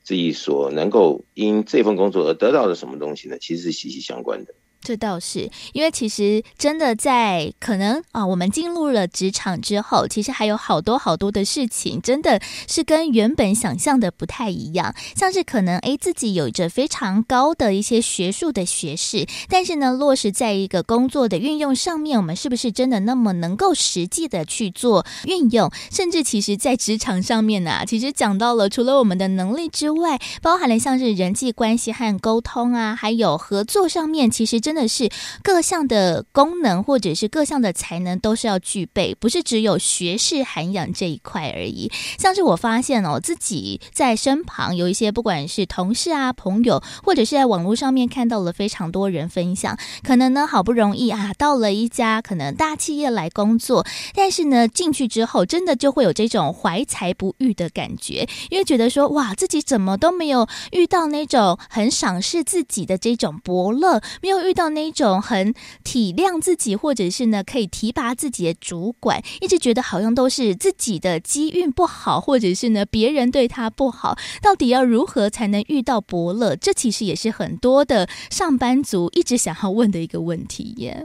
[0.06, 3.36] 自己所能够因这份工作而得到的什么东西呢？
[3.40, 4.54] 其实是息息相关的。
[4.86, 14.94] 这倒是，因为其实真的在可能啊，我们进入了职场之后，其实还有好多好多的事情，真的是跟原本想象的不太一样。
[15.16, 25.68] 像是可能诶，自己有着非常高的一些学术的学识，但是呢，落实在一个工作的运用上面，我们是不是真的那么能够实际的去做运用？
[25.90, 34.75] 甚至其实，在职场上面呢、其实讲到了除了我们的能力之外，包含了像是人际关系和沟通啊，还有合作上面，其实真。
[34.76, 35.08] 真的是
[35.42, 41.90] 各项的功能或者是各项的才能都是要具备，不是只有学识涵养这一块而已。
[42.18, 64.65] 像是我发现哦，自己在身旁有一些不管是同事啊、朋友，或者是在网络上面看到了非常多人分享，可能呢好不容易啊到了一家可能大企业来工作，但是呢进去之后，真的就会有这种怀才不遇的感觉，因为觉得说哇自己怎么都没有遇到那种很赏识自己的这种伯乐，没有遇到。
[64.70, 74.16] 那种很体谅自己，或者是呢可以提拔自己的主管，一直觉得好像都是自己的机运不好，或者是呢别人对他不好。
[74.42, 76.56] 到底要如何才能遇到伯乐？
[76.56, 81.04] 这其实也是很多的上班族一直想要问的一个问题耶。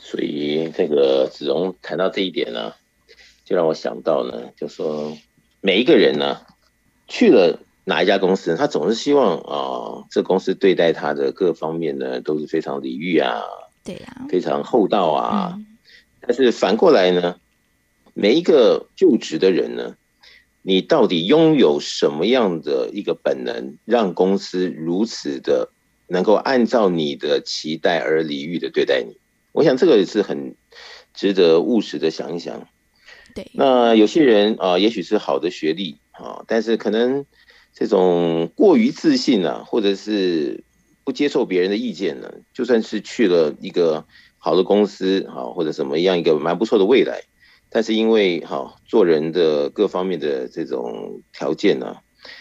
[0.00, 2.72] 所以这个子荣谈到这一点呢，
[3.44, 5.16] 就让我想到呢，就说
[5.60, 6.40] 每一个人呢
[7.06, 7.58] 去了。
[7.88, 13.40] 哪一家公司，他总是希望啊、哦，这公司对待他的各方面呢都是非常礼遇啊，
[13.82, 15.54] 对啊，非常厚道啊。
[15.56, 15.66] 嗯、
[16.20, 17.40] 但是反过来呢，
[18.12, 19.96] 每一个就职的人呢，
[20.60, 25.70] 你到底拥有什么样的一个本能，让公司如此的
[26.08, 29.16] 能够按照你的期待而礼遇的对待你？
[29.52, 30.54] 我想这个也是很
[31.14, 32.68] 值得务实的想一想。
[33.34, 37.24] 对，那有些人啊、呃，也许是好的学历啊，但是可能。
[37.78, 40.64] 这种过于自信啊，或者是
[41.04, 44.04] 不接受别人的意见呢，就算是去了一个
[44.36, 47.22] 好的公司啊，或者什么样一个蛮不错的未来，
[47.70, 51.98] 但是因为哈做人的各方面的这种条件呢，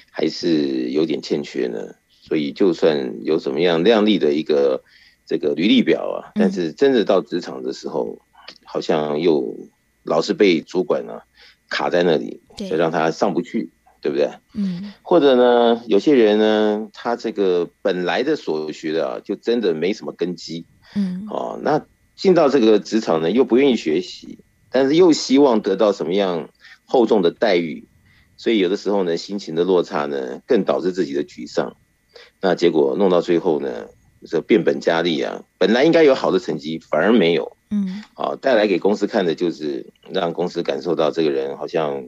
[0.10, 4.82] 还是有点欠缺呢，所以就算有什么样亮丽的一个
[5.28, 8.18] 这个履历表啊，但是真的到职场的时候，
[8.66, 9.56] 好像又
[10.02, 11.22] 老是被主管呢
[11.70, 13.70] 卡在那里，就让他上不去。
[14.02, 14.30] 对不对？
[14.54, 20.66] 嗯，或者呢，有些人呢，他这个本来的所学的啊，就真的没什么根基。
[20.96, 24.40] 嗯，哦，那进到这个职场呢，又不愿意学习，
[24.72, 26.50] 但是又希望得到什么样
[26.86, 27.86] 厚重的待遇，
[28.38, 31.76] 所以有的时候呢，心情的落差呢，更导致自己的沮丧。
[32.42, 33.88] 那结果弄到最后呢，
[34.26, 37.56] 这变本加厉啊，本来应该有好的成绩，反而没有。
[37.70, 42.06] 嗯，啊，带来给公司看的就是让公司感受到这个人好像，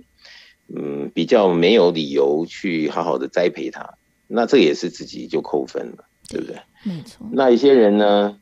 [0.75, 3.95] 嗯，比较没有理由去好好的栽培他，
[4.27, 6.57] 那这也是自己就扣分了，对不对？
[6.83, 7.27] 没错。
[7.31, 8.37] 那一些人呢，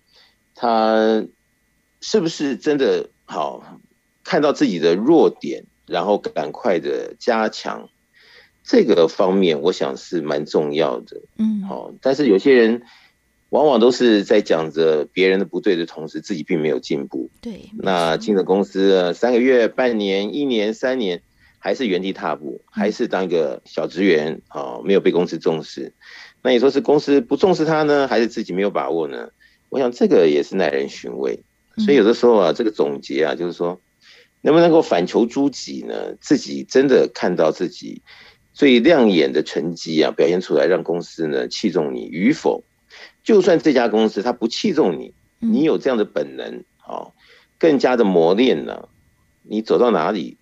[0.55, 1.25] 他
[2.01, 3.81] 是不是真的好
[4.23, 7.89] 看到自己的弱点，然后赶快的加强
[8.63, 11.21] 这个方面，我想是蛮重要的。
[11.37, 12.83] 嗯，好，但是有些人。
[13.49, 17.29] 往往都是在讲着别人的不对的同时，自己并没有进步。
[17.39, 21.21] 对，那进了公司三个月、半年、一年、三年，
[21.59, 25.93] 还是原地踏步，还是当一个小职员啊，没有被公司重视。
[26.41, 29.29] 那你说是公司不重视他呢，还是自己没有把握呢？
[29.69, 31.43] 我想这个也是耐人寻味。
[31.77, 33.79] 所以有的时候啊，这个总结啊，就是说，
[34.41, 36.15] 能不能够反求诸己呢？
[36.21, 38.01] 自己真的看到自己
[38.53, 42.63] 最亮眼的成绩啊，表现出来，让公司呢器重你与否？
[43.23, 47.13] 就算这家公司他不器重你，你有这样的本能，好，
[47.59, 48.87] 更加的磨练呢，
[49.43, 50.37] 你走到哪里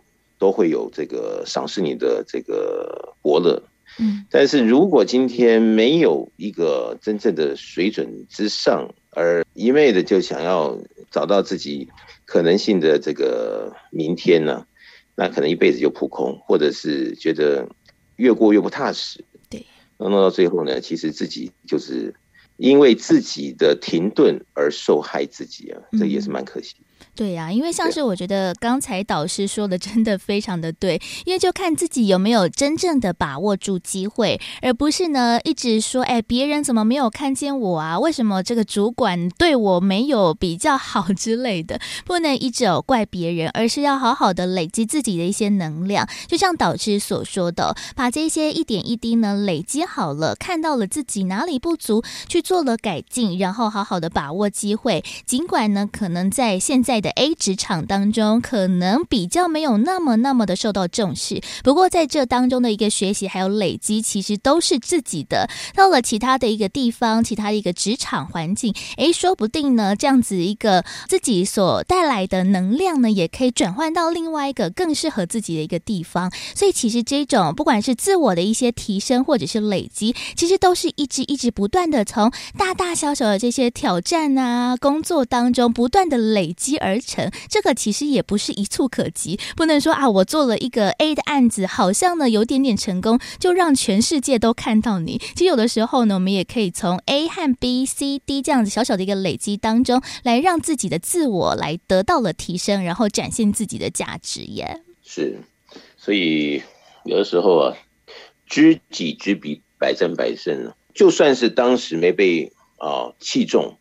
[0.46, 3.64] 都会有这个赏识你的这个伯乐。
[3.98, 10.78] 嗯，但是如果今天没有一个真正的水准之上，而一味的就想要
[11.10, 11.90] 找到自己
[12.26, 14.68] 可能性的这个明天呢，
[15.16, 17.68] 那可能一辈子就扑空，或者是觉得
[18.18, 19.24] 越过越不踏实。
[19.50, 19.66] 对，
[19.98, 22.14] 那弄到最后呢，其实自己就是。
[22.58, 26.78] 因为自己的停顿而受害自己啊，这也是蛮可惜。
[27.16, 37.98] 对呀、啊，因为像是我觉得刚才导师说的真的非常的对，因为就看自己有没有真正的把握住机会，而不是呢一直说，哎，别人怎么没有看见我啊？
[37.98, 41.80] 为什么这个主管对我没有比较好之类的？
[42.04, 46.06] 不能一直有怪别人，而是要好好的累积自己的一些能量。
[46.28, 55.02] 就像导师所说的，把这些一点一滴呢累积好了，看到了自己哪里不足，去做了改进，然后好好的把握机会。
[55.26, 61.40] 尽管呢，可能在现在的 A 职场当中，可能比较没有那么那么的受到重视。
[61.64, 65.48] 不过在这当中的一个学习还有累积，其实都是自己的。
[65.76, 76.32] 到了其他的一个地方，其他的一个职场环境，诶，说不定呢，这样子一个自己所带来的能量呢，也可以转换到另外一个更适合自己的一个地方。
[76.56, 86.95] 所以其实这种不管是自我的一些提升，或者是累积，其实都是一直一直不断的从大大小小的这些挑战啊，工作当中不断的累积而。
[86.96, 95.18] 而成，这个其实也不是一蹴可及，不能说啊，我做了一个 A 的案子，好像呢有点点成功，就让全世界都看到你。
[95.36, 104.82] 其实有的时候呢，我们也可以从 A 和 B、C、D 这样子小小的一个累积当中，来让自己的自我来得到了提升，然后展现自己的价值耶。
[105.04, 105.40] 是，
[105.98, 106.64] 所以
[107.04, 107.78] 有的时候啊，
[108.48, 110.74] 知己知彼，百战百胜。
[110.94, 113.78] 就算是当时没被啊器重。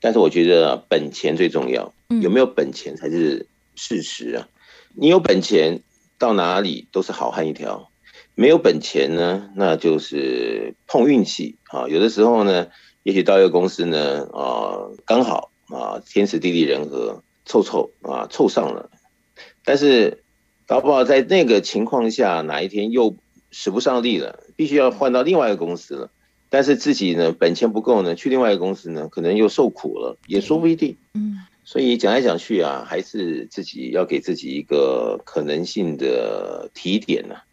[0.00, 1.92] 但是我觉得啊，本钱最重要，
[2.22, 4.48] 有没有本钱才是事实啊。
[4.94, 5.82] 你有本钱，
[6.18, 7.88] 到哪里都是好汉一条；
[8.34, 11.88] 没有本钱呢，那就是碰运气啊。
[11.88, 12.68] 有的时候呢，
[13.02, 18.90] 也许到一个公司呢，啊，刚好啊，天时地利人和，凑凑啊，凑上了。
[19.64, 20.22] 但是
[20.66, 23.16] 搞不好在那个情况下，哪一天又
[23.50, 26.10] 使不上力了，必须要换到另外一个公司了。
[26.50, 30.96] 但是自己呢，本钱不够呢，去另外一个公司呢，可能又受苦了，也说不一定。
[31.14, 37.44] 嗯，所以讲来讲去啊，还是自己要给自己一个可能性的提点呢、啊。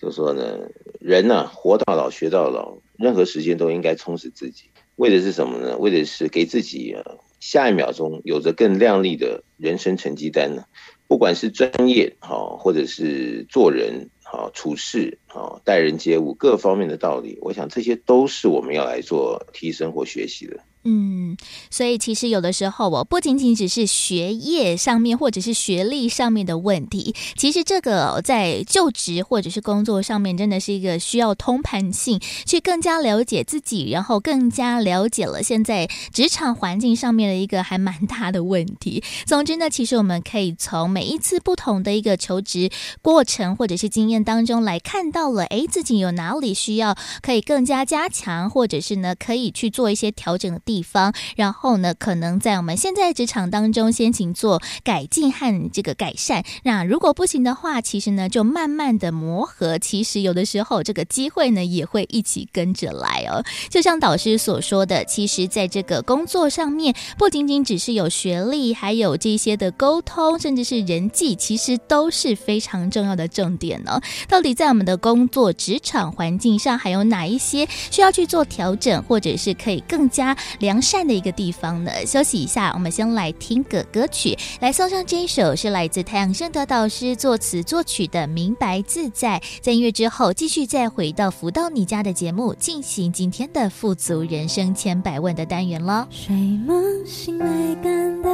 [0.00, 0.60] 就是说呢，
[1.00, 4.64] 人呢、啊，活到老学到老，任何时间都应该充实自己，
[4.96, 5.76] 为的是什么呢？
[5.76, 7.02] 为的是给自己啊，
[7.40, 10.64] 下一秒钟有着更亮丽的人生成绩单呢。
[11.06, 14.08] 不管是专业好，或者是做人。
[14.30, 20.60] 好，处事好，待人接物各方面的道理，我想这些都是我们要来做提升或学习的。
[20.90, 21.36] 嗯，
[21.70, 39.04] 所以其实有的时候，我不仅仅只是学业上面或者是学历上面的问题，其实这个在就职或者是工作上面，真的是一个需要通盘性去更加了解自己，然后更加了解了现在职场环境上面的一个还蛮大的问题。
[39.26, 42.70] 总之呢，其实我们可以从每一次不同的一个求职
[43.02, 56.44] 过程或者是经验当中来看到了，诶，自己有哪里需要可以更加加强，或者是呢可以去做一些调整的地地方，然后呢，可能在我们现在职场当中先行做改进和这个改善。
[56.62, 59.76] 那如果不行的话，其实呢，就慢慢的磨合。
[59.78, 63.42] 其实有的时候，这个机会呢，也会一起跟着来哦。
[63.68, 74.00] 就像导师所说的，其实在这个工作上面，不仅仅只是有学历，还有这些的沟通，甚至是人际，其实都是非常重要的重点呢。
[74.28, 81.90] 到底在我们的工作职场环境上，还有哪一些需要去做调整，或者是可以更加良善的一个地方呢？
[82.06, 89.40] 休息一下，我们先来听个歌曲，来送上这一首是来自太阳盛德导师作词作曲的《明白自在》。
[89.60, 96.06] 在音乐之后，继续再回到福到你家的节目，进行今天的富足人生千百万的单元喽。
[96.10, 97.46] 睡梦醒来
[97.76, 98.30] 感到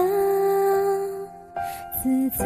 [2.03, 2.45] 自在，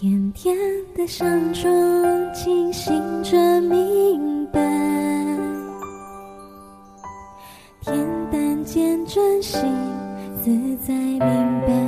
[0.00, 0.56] 甜甜
[0.94, 4.60] 的香中清醒着明白，
[7.82, 9.60] 恬淡间专心
[10.40, 11.87] 自在明白，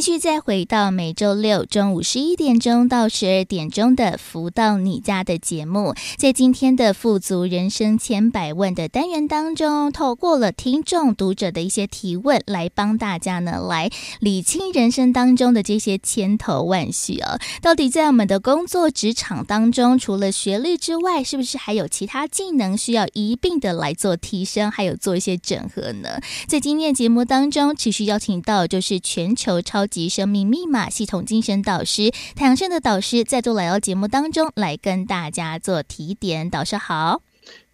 [0.00, 13.90] 继续再回到每周六中午十一点钟到十二点钟的“福到你家”的节目，在今天的“富足人生千百问”的单元当中，透过了听众读者的一些提问，来帮大家呢来
[14.20, 17.38] 理清人生当中的这些千头万绪啊。
[17.60, 26.18] 到底在我们的工作职场当中，除了学历之外，是不是还有其他技能需要一并的来做提升，还有做一些整合呢？
[26.48, 36.48] 在今天节目当中，持续邀请到就是全球超及生命密码系统精神导师太阳盛的导师在做来到节目当中来跟大家做提点。
[36.48, 37.20] 导师好，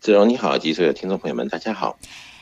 [0.00, 1.98] 子荣你好，及所有听众朋友们，大家好。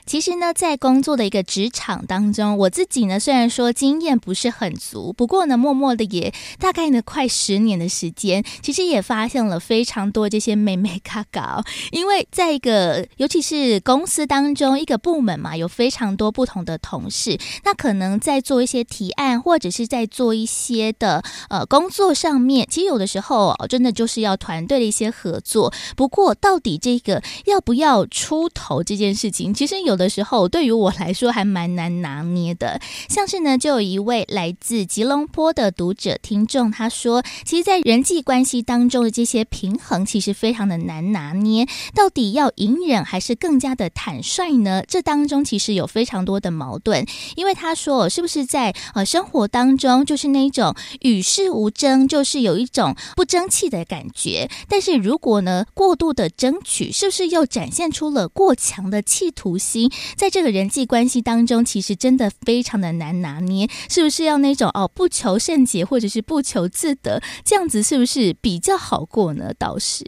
[0.07, 11.65] 其实呢，在工作的一个职场当中，我自己呢虽然说经验不是很足，不过呢，默默的也大概呢快十年的时间，其实也发现了非常多这些眉眉角角。
[11.91, 25.73] 因为在一个尤其是公司当中一个部门嘛，有非常多不同的同事，那可能在做一些提案或者是在做一些的呃工作上面，其实有的时候真的就是要团队的一些合作。
[25.97, 29.94] 不过到底这个要不要出头这件事情，其实有。
[29.97, 32.81] 的时候，对于我来说还蛮难拿捏的。
[33.09, 41.67] 像是呢，就有一位来自吉隆坡的读者听众，他说：“其实，在人际关系当中的这些平衡，其实非常的难拿捏。
[41.95, 44.83] 到底要隐忍，还是更加的坦率呢？
[44.87, 47.07] 这当中其实有非常多的矛盾。
[47.37, 54.49] 因为他说，是不是在呃生活当中，就是那种与世无争，就是有一种不争气的感觉。
[54.69, 59.84] 但是如果呢，过度的争取，是不是又展现出了过强的企图心？”
[60.17, 69.53] 在这个人际关系当中，其实真的非常的难拿捏，是不是要那种哦不求甚解，或者是不求自得，这样子是不是比较好过呢？
[69.59, 70.05] 导师，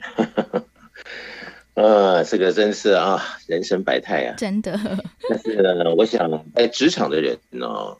[1.74, 4.78] 呃，这个真是啊，人生百态啊，真的。
[5.28, 7.96] 但是呢，我想在职场的人呢，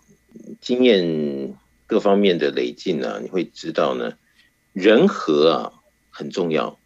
[0.61, 1.55] 经验
[1.87, 4.13] 各方面的累进呢，你会知道呢，
[4.73, 5.73] 人和啊
[6.11, 6.79] 很重要。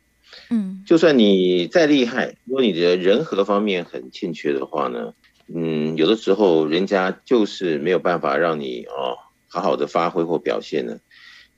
[0.50, 5.14] 嗯，就算你再厉害，如果你的人和方面很欠缺的话呢，
[5.52, 9.16] 嗯，有的时候人家就是没有办法让你哦
[9.48, 10.98] 好好的发挥或表现呢。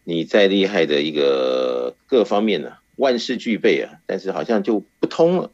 [0.04, 5.50] 你再厉害的一个各方面呢，万事俱备啊，但是好像就不通了。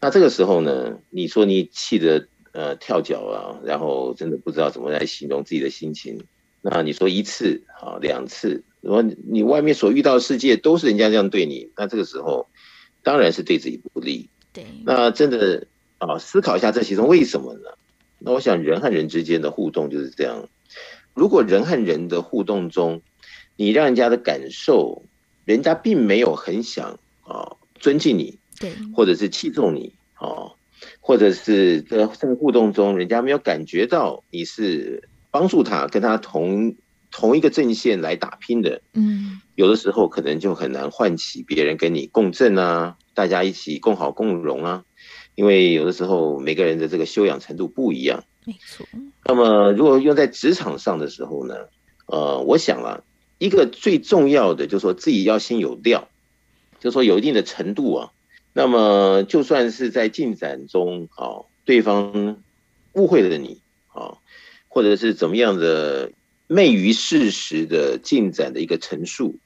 [0.00, 6.24] 那这个时候呢，你说你气得呃跳脚啊，然后真的不知道怎么来形容自己的心情。
[6.62, 8.64] 那你说一次啊，两次。
[8.80, 12.48] 如果你外面所遇到的世界都是人家这样对你，那这个时候
[13.02, 14.28] 当然是对自己不利。
[14.52, 15.66] 对，那真的
[15.98, 17.70] 啊，思考一下这其中为什么呢？
[18.18, 20.48] 那我想人和人之间的互动就是这样。
[21.14, 23.02] 如果人和人的互动中，
[23.56, 25.04] 你让人家的感受，
[25.44, 30.52] 人家并没有很想啊尊敬你，对，或者是器重你啊，
[31.00, 36.74] 或者是在这个互动中，人家没有感觉到你是帮助他跟他同
[37.10, 44.84] 同一个阵线来打拼的，嗯，有的时候可能就很难唤起别人跟你共振啊，大家一起共好共荣啊，
[45.34, 48.86] 因为有的时候每个人的这个修养程度不一样，没错。
[49.24, 51.54] 那么如果用在职场上的时候呢，
[52.06, 53.02] 呃，我想啊，
[53.38, 56.08] 一个最重要的就是说自己要先有料，
[56.78, 58.12] 就是说有一定的程度啊，
[58.52, 62.38] 那么就算是在进展中啊，对方
[62.92, 63.60] 误会了你
[63.92, 64.18] 啊，
[64.68, 66.12] 或者是怎么样的。
[66.52, 69.38] 昧于事实的进展的一个陈述，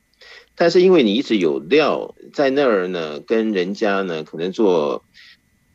[0.55, 5.05] 但是因为你一直有料在那儿呢，跟人家呢可能做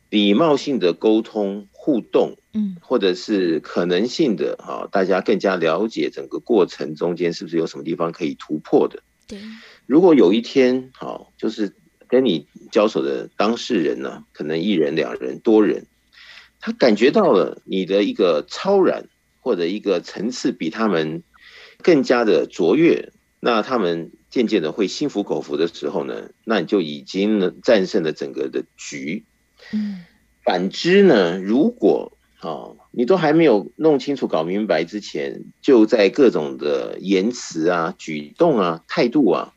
[0.08, 9.00] 礼貌性的沟通互动，嗯，或者是可能性的哈，大家更加了解整个过程中间是不是有什么地方可以突破的？
[9.28, 9.38] 对，
[9.86, 11.72] 如果有一天好，就是
[12.08, 15.86] 跟你交手的当事人呢，可能一人、两人、多人，
[16.58, 19.08] 他感觉到了你的一个超然。
[19.40, 21.22] 或者一个层次比他们
[21.82, 29.24] 更加的卓越，那他们渐渐的会心服口服的时候呢，那你就已经呢战胜了整个的局。
[29.72, 30.04] 嗯，
[30.44, 39.54] 反之呢，如果啊你都还没有弄清楚、搞明白之前，就在各种的言辞啊、举动啊、态度啊，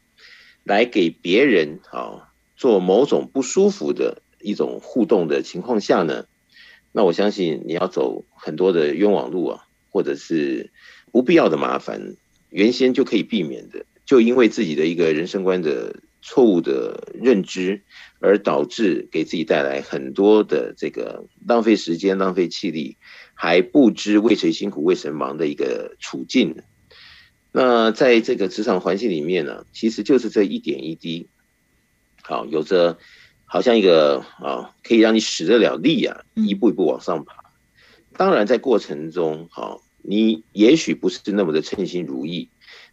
[0.64, 6.26] 来给别人啊做某种不舒服的一种互动的情况下呢，
[6.92, 9.66] 那我相信你要走很多的冤枉路啊。
[9.94, 10.72] 或者是
[11.12, 12.16] 不必要的麻烦，
[12.50, 17.80] 原先就可以避免的，就因为自己的一个人生观的错误的认知，
[18.20, 22.98] 而导致给自己带来很多的这个浪费时间、浪费气力，
[23.36, 26.56] 还不知为谁辛苦为谁忙的一个处境。
[27.52, 31.28] 那在这个职场环境里面呢，其实就是这一点一滴，
[32.24, 32.98] 好，有着
[33.46, 37.43] 好像一个啊，可以让你使得了力啊，一步一步往上爬。
[38.16, 42.50] 当然，在过程中，好，你也许不是那么的称心如意，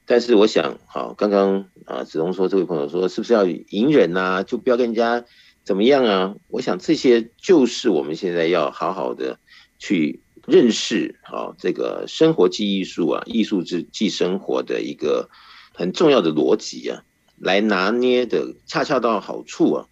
[0.06, 4.42] 但是我想，好，刚刚啊，子龙说，这位朋友说，是不是要隐忍啊？
[4.42, 5.24] 就不要跟人家
[5.62, 6.34] 怎么样啊？
[6.48, 9.38] 我想这些就是我们现在要好好的
[9.78, 15.28] 去认识，好，这个生活即艺术啊，艺术之即生活的一个
[15.74, 17.02] 很重要的逻辑啊，
[17.38, 19.86] 来拿捏的恰恰到好处啊。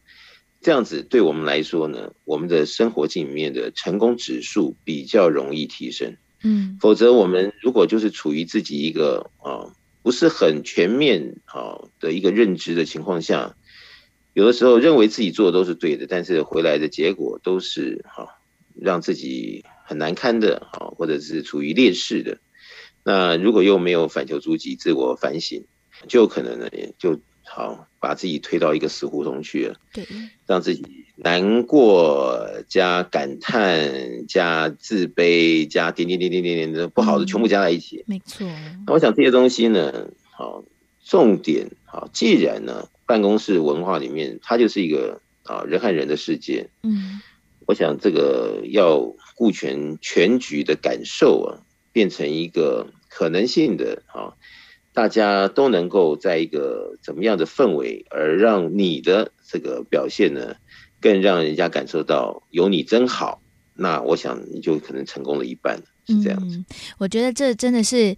[0.61, 6.17] 这样子对我们来说呢，我们的生活境里面的成功指数比较容易提升。
[6.43, 13.57] 嗯，否则我们如果就是处于自己一个啊不是很全面啊的一个认知的情况下，
[14.33, 18.39] 有的时候认为自己做的都是对的，但是回来的结果都是哈
[18.75, 22.39] 让自己很难堪的啊，或者是处于劣势的。
[23.05, 25.65] 那如果又没有反求诸己、自我反省，
[26.09, 27.21] 就可能呢也就。
[27.51, 30.07] 好，把自己推到一个死胡同去了，对，
[30.47, 30.85] 让自己
[31.17, 38.47] 难过加感叹加自卑加点点点点点点的不好的全部加在一起，没错。
[38.87, 40.63] 那我想这些东西呢，好，
[41.05, 47.21] 重点好，既然呢，办公室文化里面它就是一个啊人和人的世界，嗯，
[47.67, 49.01] 我想这个要
[49.35, 54.35] 顾全全局的感受啊，变成一个可能性的啊。
[54.99, 60.57] 大家都能够在一个怎么样的氛围，而让你的这个表现呢，
[61.01, 63.41] 更让人家感受到有你真好，
[63.75, 66.57] 那我想你就可能成功了一半，是这样子。
[66.57, 66.65] 嗯，
[66.99, 68.17] 我觉得这真的是。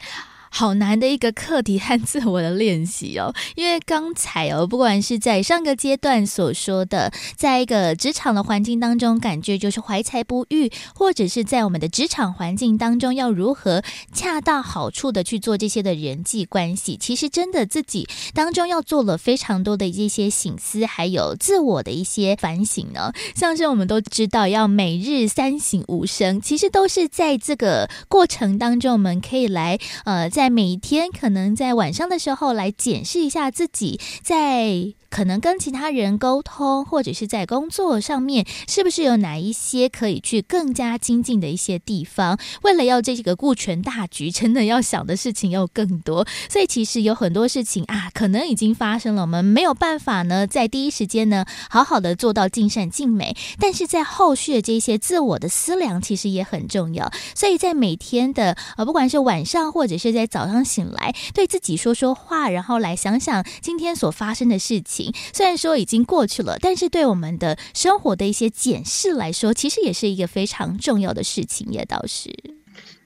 [0.53, 13.83] 好难的一个课题和自我的练习哦， 因为刚才哦，不管是在上个阶段所说的，在一个职场的环境当中，感觉就是怀才不遇，或者是在我们的职场环境当中，要如何
[14.13, 23.13] 恰到好处的去做这些的人际关系，其实真的自己当中要做了非常多的一些醒思，还有自我的一些反省呢。
[23.37, 30.39] 像是我们都知道要每日三省吾身，其实都是在这个过程当中，我们可以来呃在。
[30.41, 42.39] 在每一天，可能在晚上的时候来检视一下自己，在可能跟其他人沟通，或者是在工作上面，是不是有哪一些可以去更加精进的一些地方？
[42.63, 53.37] 为了要这个顾全大局，真的要想的事情要更多， 所以其实有很多事情啊，可能已经发生了，我们没有办法呢，在第一时间呢，好好的做到尽善尽美。
[53.59, 57.11] 但是在后续的这些自我的思量，其实也很重要。
[57.35, 65.13] 所以在每天的呃，不管是晚上或者是在早上醒来，对自己说说话，然后来想想今天所发生的事情情。
[65.33, 72.31] 虽然说已经过去了，但是对我们的生活的一些检视来说，其实也是一个非常重要的事情，也倒是。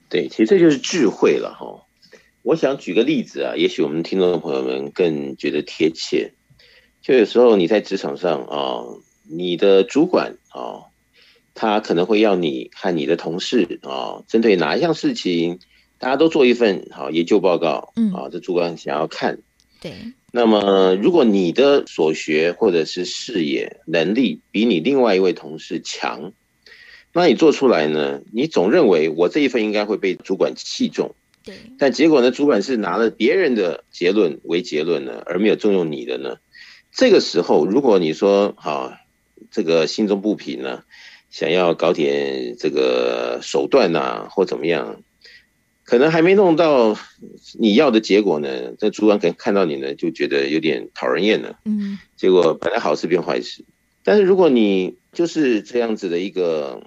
[0.09, 1.85] 对，其实这就是智慧了哈。
[2.43, 6.33] 我想举个例子啊，也许我们听众的朋友们更觉得贴切。
[7.01, 8.83] 就有时候你在职场上啊，
[9.29, 10.89] 你的主管啊，
[11.53, 15.59] 他可能会要你和你的同事啊，针对哪一项事情。
[15.97, 19.39] 大家都做一份好研究报告，嗯，啊，这主管想要看，
[19.79, 19.93] 对。
[20.35, 26.33] 那么，如果你的所学或者是视野能力比你另外一位同事强，
[27.13, 28.19] 那你做出来呢？
[28.33, 31.15] 你总认为我这一份应该会被主管器重，
[31.45, 31.55] 对。
[31.79, 32.31] 但结果呢？
[32.31, 36.35] 主管是拿了别人的结论为结论呢，而没有重用你的呢？
[36.91, 38.91] 这个时候，如果你说好，
[39.51, 40.83] 这个心中不平呢，
[41.29, 45.01] 想要搞点这个手段呐，或怎么样？
[45.85, 46.97] 可能还没弄到
[47.59, 51.59] 你要的结果呢，这主管可能看到你呢，就觉得有点讨人厌了。
[51.63, 53.63] 嗯，结果本来好事变坏事。
[54.03, 56.81] 但是如果你就是这样子的一个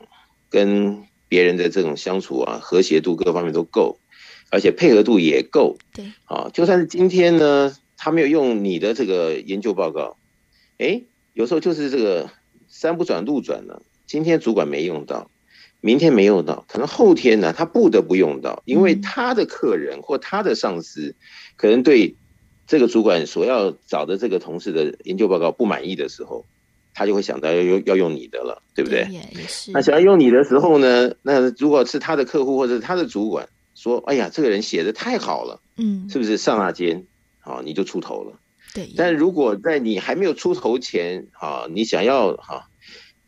[0.50, 3.98] 跟别人的这种相处啊，和谐度各方面都够，
[4.50, 5.78] 而且配合度也够。
[5.94, 10.16] 对，啊，就算是今天呢，他没有用你的这个研究报告，
[10.78, 11.02] 哎，
[11.34, 12.30] 有时候就是这个
[12.66, 13.82] 山不转路转了。
[14.06, 15.30] 今天主管没用到。
[15.80, 21.14] 明天没用到，可能后天呢，他不得不用到，因为他的客人或他的上司，
[21.56, 22.16] 可能对
[22.66, 26.44] 这个主管所要找的这个同事的研究报告不满意的时候，
[26.94, 29.06] 他就会想到要用要用你的了，对不对？
[29.32, 29.70] 也是。
[29.70, 37.06] 那想要用你的时候呢，那如果是他的客户或者是他的主管说：“哎呀，这个人写的太好了，嗯，是不是刹那间
[37.38, 38.40] 啊你就出头了？”
[38.74, 38.92] 对。
[38.96, 42.67] 但如果在你还没有出头前啊，你想要哈。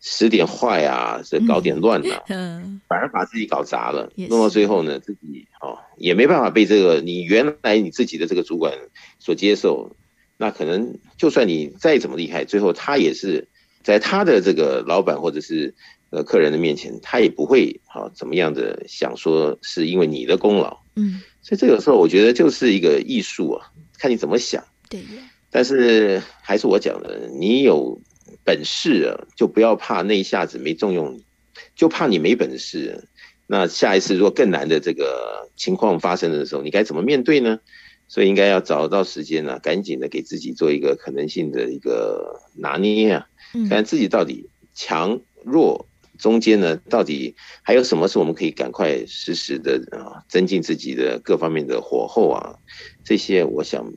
[0.01, 8.72] 使点坏啊，这搞点乱呐、啊，嗯， 反而把自己搞砸了，弄到最后呢，自己哦也没办法被这个你原来你自己的这个主管
[9.18, 9.94] 所接受，
[10.38, 13.46] 那可能就算你再怎么厉害，最后他也是
[13.82, 15.74] 在他的这个老板或者是
[16.09, 25.03] 呃客人的面前，他也不会好、哦、怎么样的想说是因为你的功劳，嗯，所以这个时候我觉得就是一个艺术啊，看你怎么想，对，
[25.51, 28.01] 但是还是我讲的，你有。
[28.45, 31.24] 本事啊，就不要怕那一下子没重用你，
[31.74, 33.09] 就怕你没本事。
[33.47, 37.61] 那下一次如果更难的这个情况发生的时候，你该怎么面对呢？
[38.09, 43.28] 所以应该要找到时间呢、啊，赶紧的给自己做一个可能性的一个拿捏啊，
[43.68, 45.87] 看自己到底强弱
[46.18, 52.59] 中间呢，到底还有什么是我们可以赶快实时的啊，增进自己的各方面的火候啊，
[53.05, 53.93] 这些我想。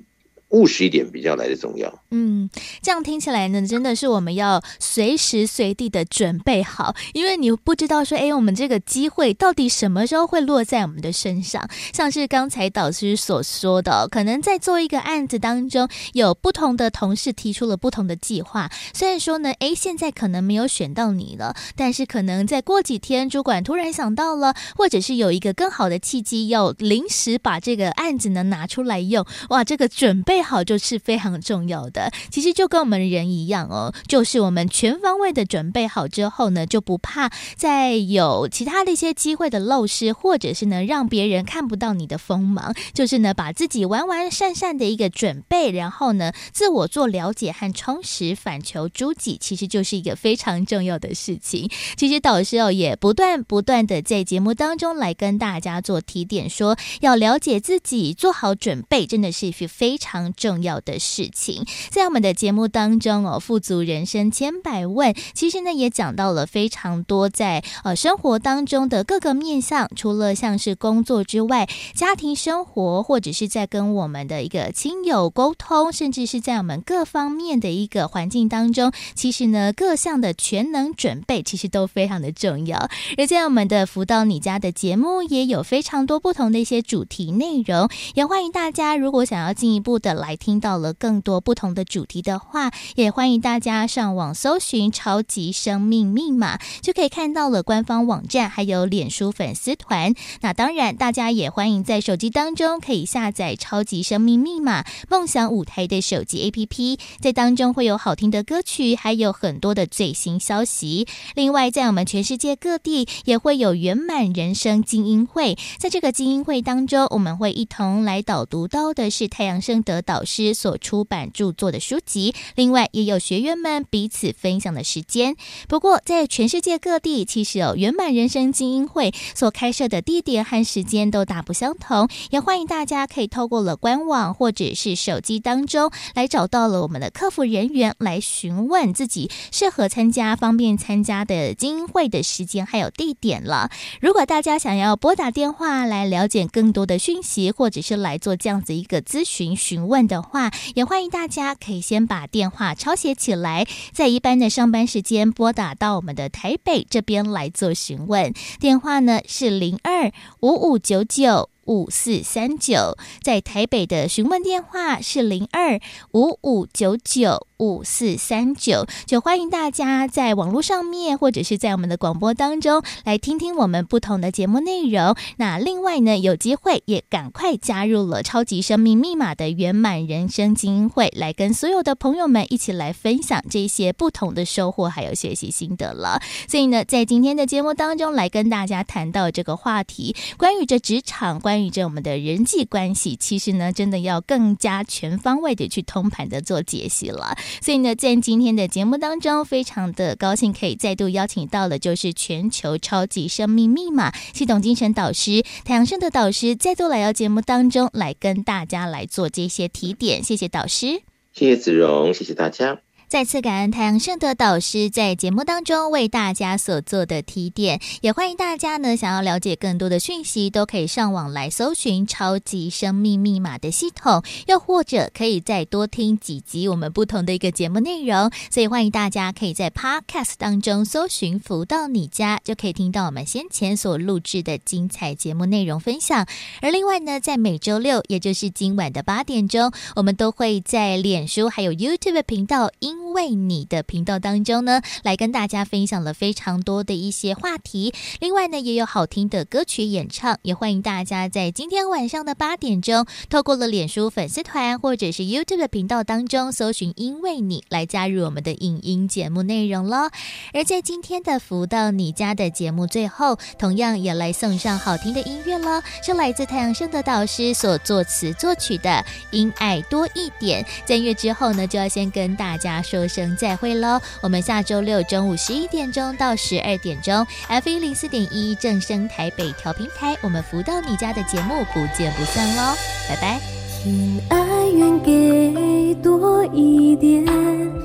[0.49, 2.02] 务实一点比较来的重要。
[2.15, 2.47] 嗯，
[2.79, 11.67] 这样听起来呢，真的是我们要随时随地的准备好，因为你不知道说，哎，我们这个机会到底什么时候会落在我们的身上。
[11.91, 18.69] 像是刚才导师所说的，可能在做一个案子当中，有不同的同事提出了不同的计划。
[18.93, 29.25] 虽然说呢，哎，现在可能没有选到你了，但是可能再过几天，主管突然想到了，或者是有一个更好的契机，要临时把这个案子呢拿出来用。
[29.49, 30.43] 哇，这个准备。
[30.43, 51.69] 好就是非常重要的，其实就跟我们人一样哦，就是我们全方位的准备好之后呢，就不怕再有其他的一些机会的漏失，或者是呢让别人看不到你的锋芒，就是呢把自己完完善善的一个准备，然后呢自我做了解和充实，反求诸己，其实就是一个非常重要的事情。
[51.97, 60.13] 其实导师哦也不断不断的在节目当中来跟大家做提点，说要了解自己，做好准备，真的是非常。
[60.35, 82.89] 重要的事情，在我们的节目当中哦，富足人生千百问，其实呢也讲到了非常多在呃生活当中的各个面向，除了像是工作之外，家庭生活或者是在跟我们的一个亲友沟通，甚至是在我们各方面的一个环境当中，其实呢各项的全能准备其实都非常的重要。
[83.19, 90.23] 而在我们的福到你家的节目也有非常多不同的一些主题内容，也欢迎大家如果想要进一步的。
[90.23, 100.13] 来听到了更多不同的主题的话，也欢迎大家上网搜寻“超级生命密码”，就可以看到了官方网站，还有脸书粉丝团。
[100.41, 111.07] 那当然，大家也欢迎在手机当中可以下载“超级生命密码”梦想舞台的手机 APP，在当中会有好听的歌曲，还有很多的最新消息。
[111.35, 120.23] 另外，在我们全世界各地也会有圆满人生精英会，在这个精英会当中，我们会一同来导读到的是太阳盛德导。
[120.25, 125.37] 师所出版著作做的书籍，另外也有学员们彼此分享的时间。
[125.69, 132.09] 不过，在全世界各地，其实有圆满人生精英会所开设的地点和时间都大不相同。
[132.31, 143.71] 也欢迎大家可以透过了官网或者是手机当中来找到了我们的客服人员来询问自己适合参加、方便参加的精英会的时间还有地点了。
[144.01, 149.93] 如果大家想要拨打电话来了解更多的讯息，或者是来做这样子一个咨询询问。
[150.07, 158.33] 的话，也欢迎大家可以先把电话抄写起来，在一般的上班时间拨打到我们的台北这边来做询问。
[158.59, 165.79] 电话呢是零二五五九九五四三九，在台北的询问电话是零二
[166.13, 175.15] 五五九九五四三九，就欢迎大家在网络上面或者是在我们的广播当中来听听我们不同的节目内容。
[175.37, 186.21] 那另外呢，有机会也赶快加入了超级生命密码的圆满人生精英会，来跟所有的朋友们一起来分享这些不同的收获还有学习心得了。
[186.49, 197.37] 所以呢，在今天的节目当中来跟大家谈到这个话题，关于这职场，关于这我们的人际关系，其实呢，真的要更加全方位的去通盘的做解析了。
[197.61, 210.23] 所以呢，在今天的节目当中，非常的高兴可以再度邀请到了，就是全球超级生命密码系统精神导师太阳盛德导师，再度来到节目当中来跟大家来做这些提点。
[210.23, 211.01] 谢谢导师，
[211.33, 212.79] 谢谢子荣，谢谢大家。
[213.13, 228.31] 再次感恩太阳盛德导师在节目当中为大家所做的提点，也欢迎大家呢，想要了解更多的讯息，都可以上网来搜寻“超级生命密码”的系统，又或者可以再多听几集我们不同的一个节目内容。
[228.49, 236.25] 所以欢迎大家可以在 Podcast 当中搜寻“福到你家”，就可以听到我们先前所录制的精彩节目内容分享。
[236.61, 247.93] 而另外呢，在每周六，也就是今晚的八点钟，我们都会在脸书还有 YouTube 频道因为你的频道当中呢，来跟大家分享了非常多的一些话题。
[248.19, 260.09] 另外呢，也有好听的歌曲演唱，也欢迎大家在今天晚上的八点钟，透过了脸书粉丝团或者是 YouTube 的频道当中搜寻“因为你”来加入我们的影音节目内容喽。
[260.53, 268.89] 而在今天的福到你家的节目最后，同样也来送上好听的音乐喽，是来自太阳盛德导师所作词作曲的
[269.31, 270.63] 《因爱多一点》。
[270.85, 273.02] 在月之后呢，就要先跟大家说。
[273.03, 273.99] 说声再会喽！
[274.21, 282.73] 我们下周六中午十一点钟到十二点钟，F 一零四点一正声台北调平台，我们福到你家的节目不见不散喽！
[283.09, 283.41] 拜拜。
[283.83, 284.37] 天爱
[284.73, 287.25] 愿给多一点，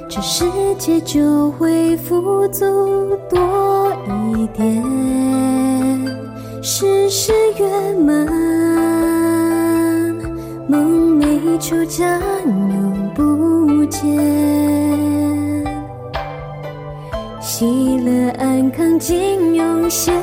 [0.09, 0.45] 这世
[0.79, 3.93] 界就会富足多
[4.37, 4.85] 一点，
[6.62, 8.25] 事事圆满，
[10.69, 13.48] 梦寐求将永不
[13.89, 14.09] 见。
[17.41, 20.14] 喜乐安康尽永现，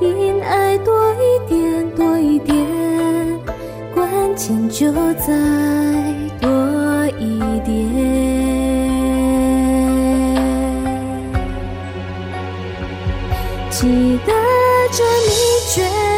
[0.00, 2.54] 因爱多一点多一点，
[3.94, 4.06] 关
[4.36, 5.34] 键就在
[6.40, 6.48] 多
[7.18, 7.74] 一点。
[13.70, 14.32] 记得
[14.92, 15.32] 这秘
[15.68, 16.15] 诀。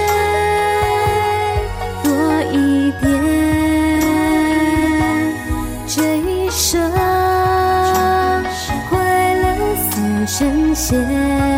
[10.78, 11.57] 谢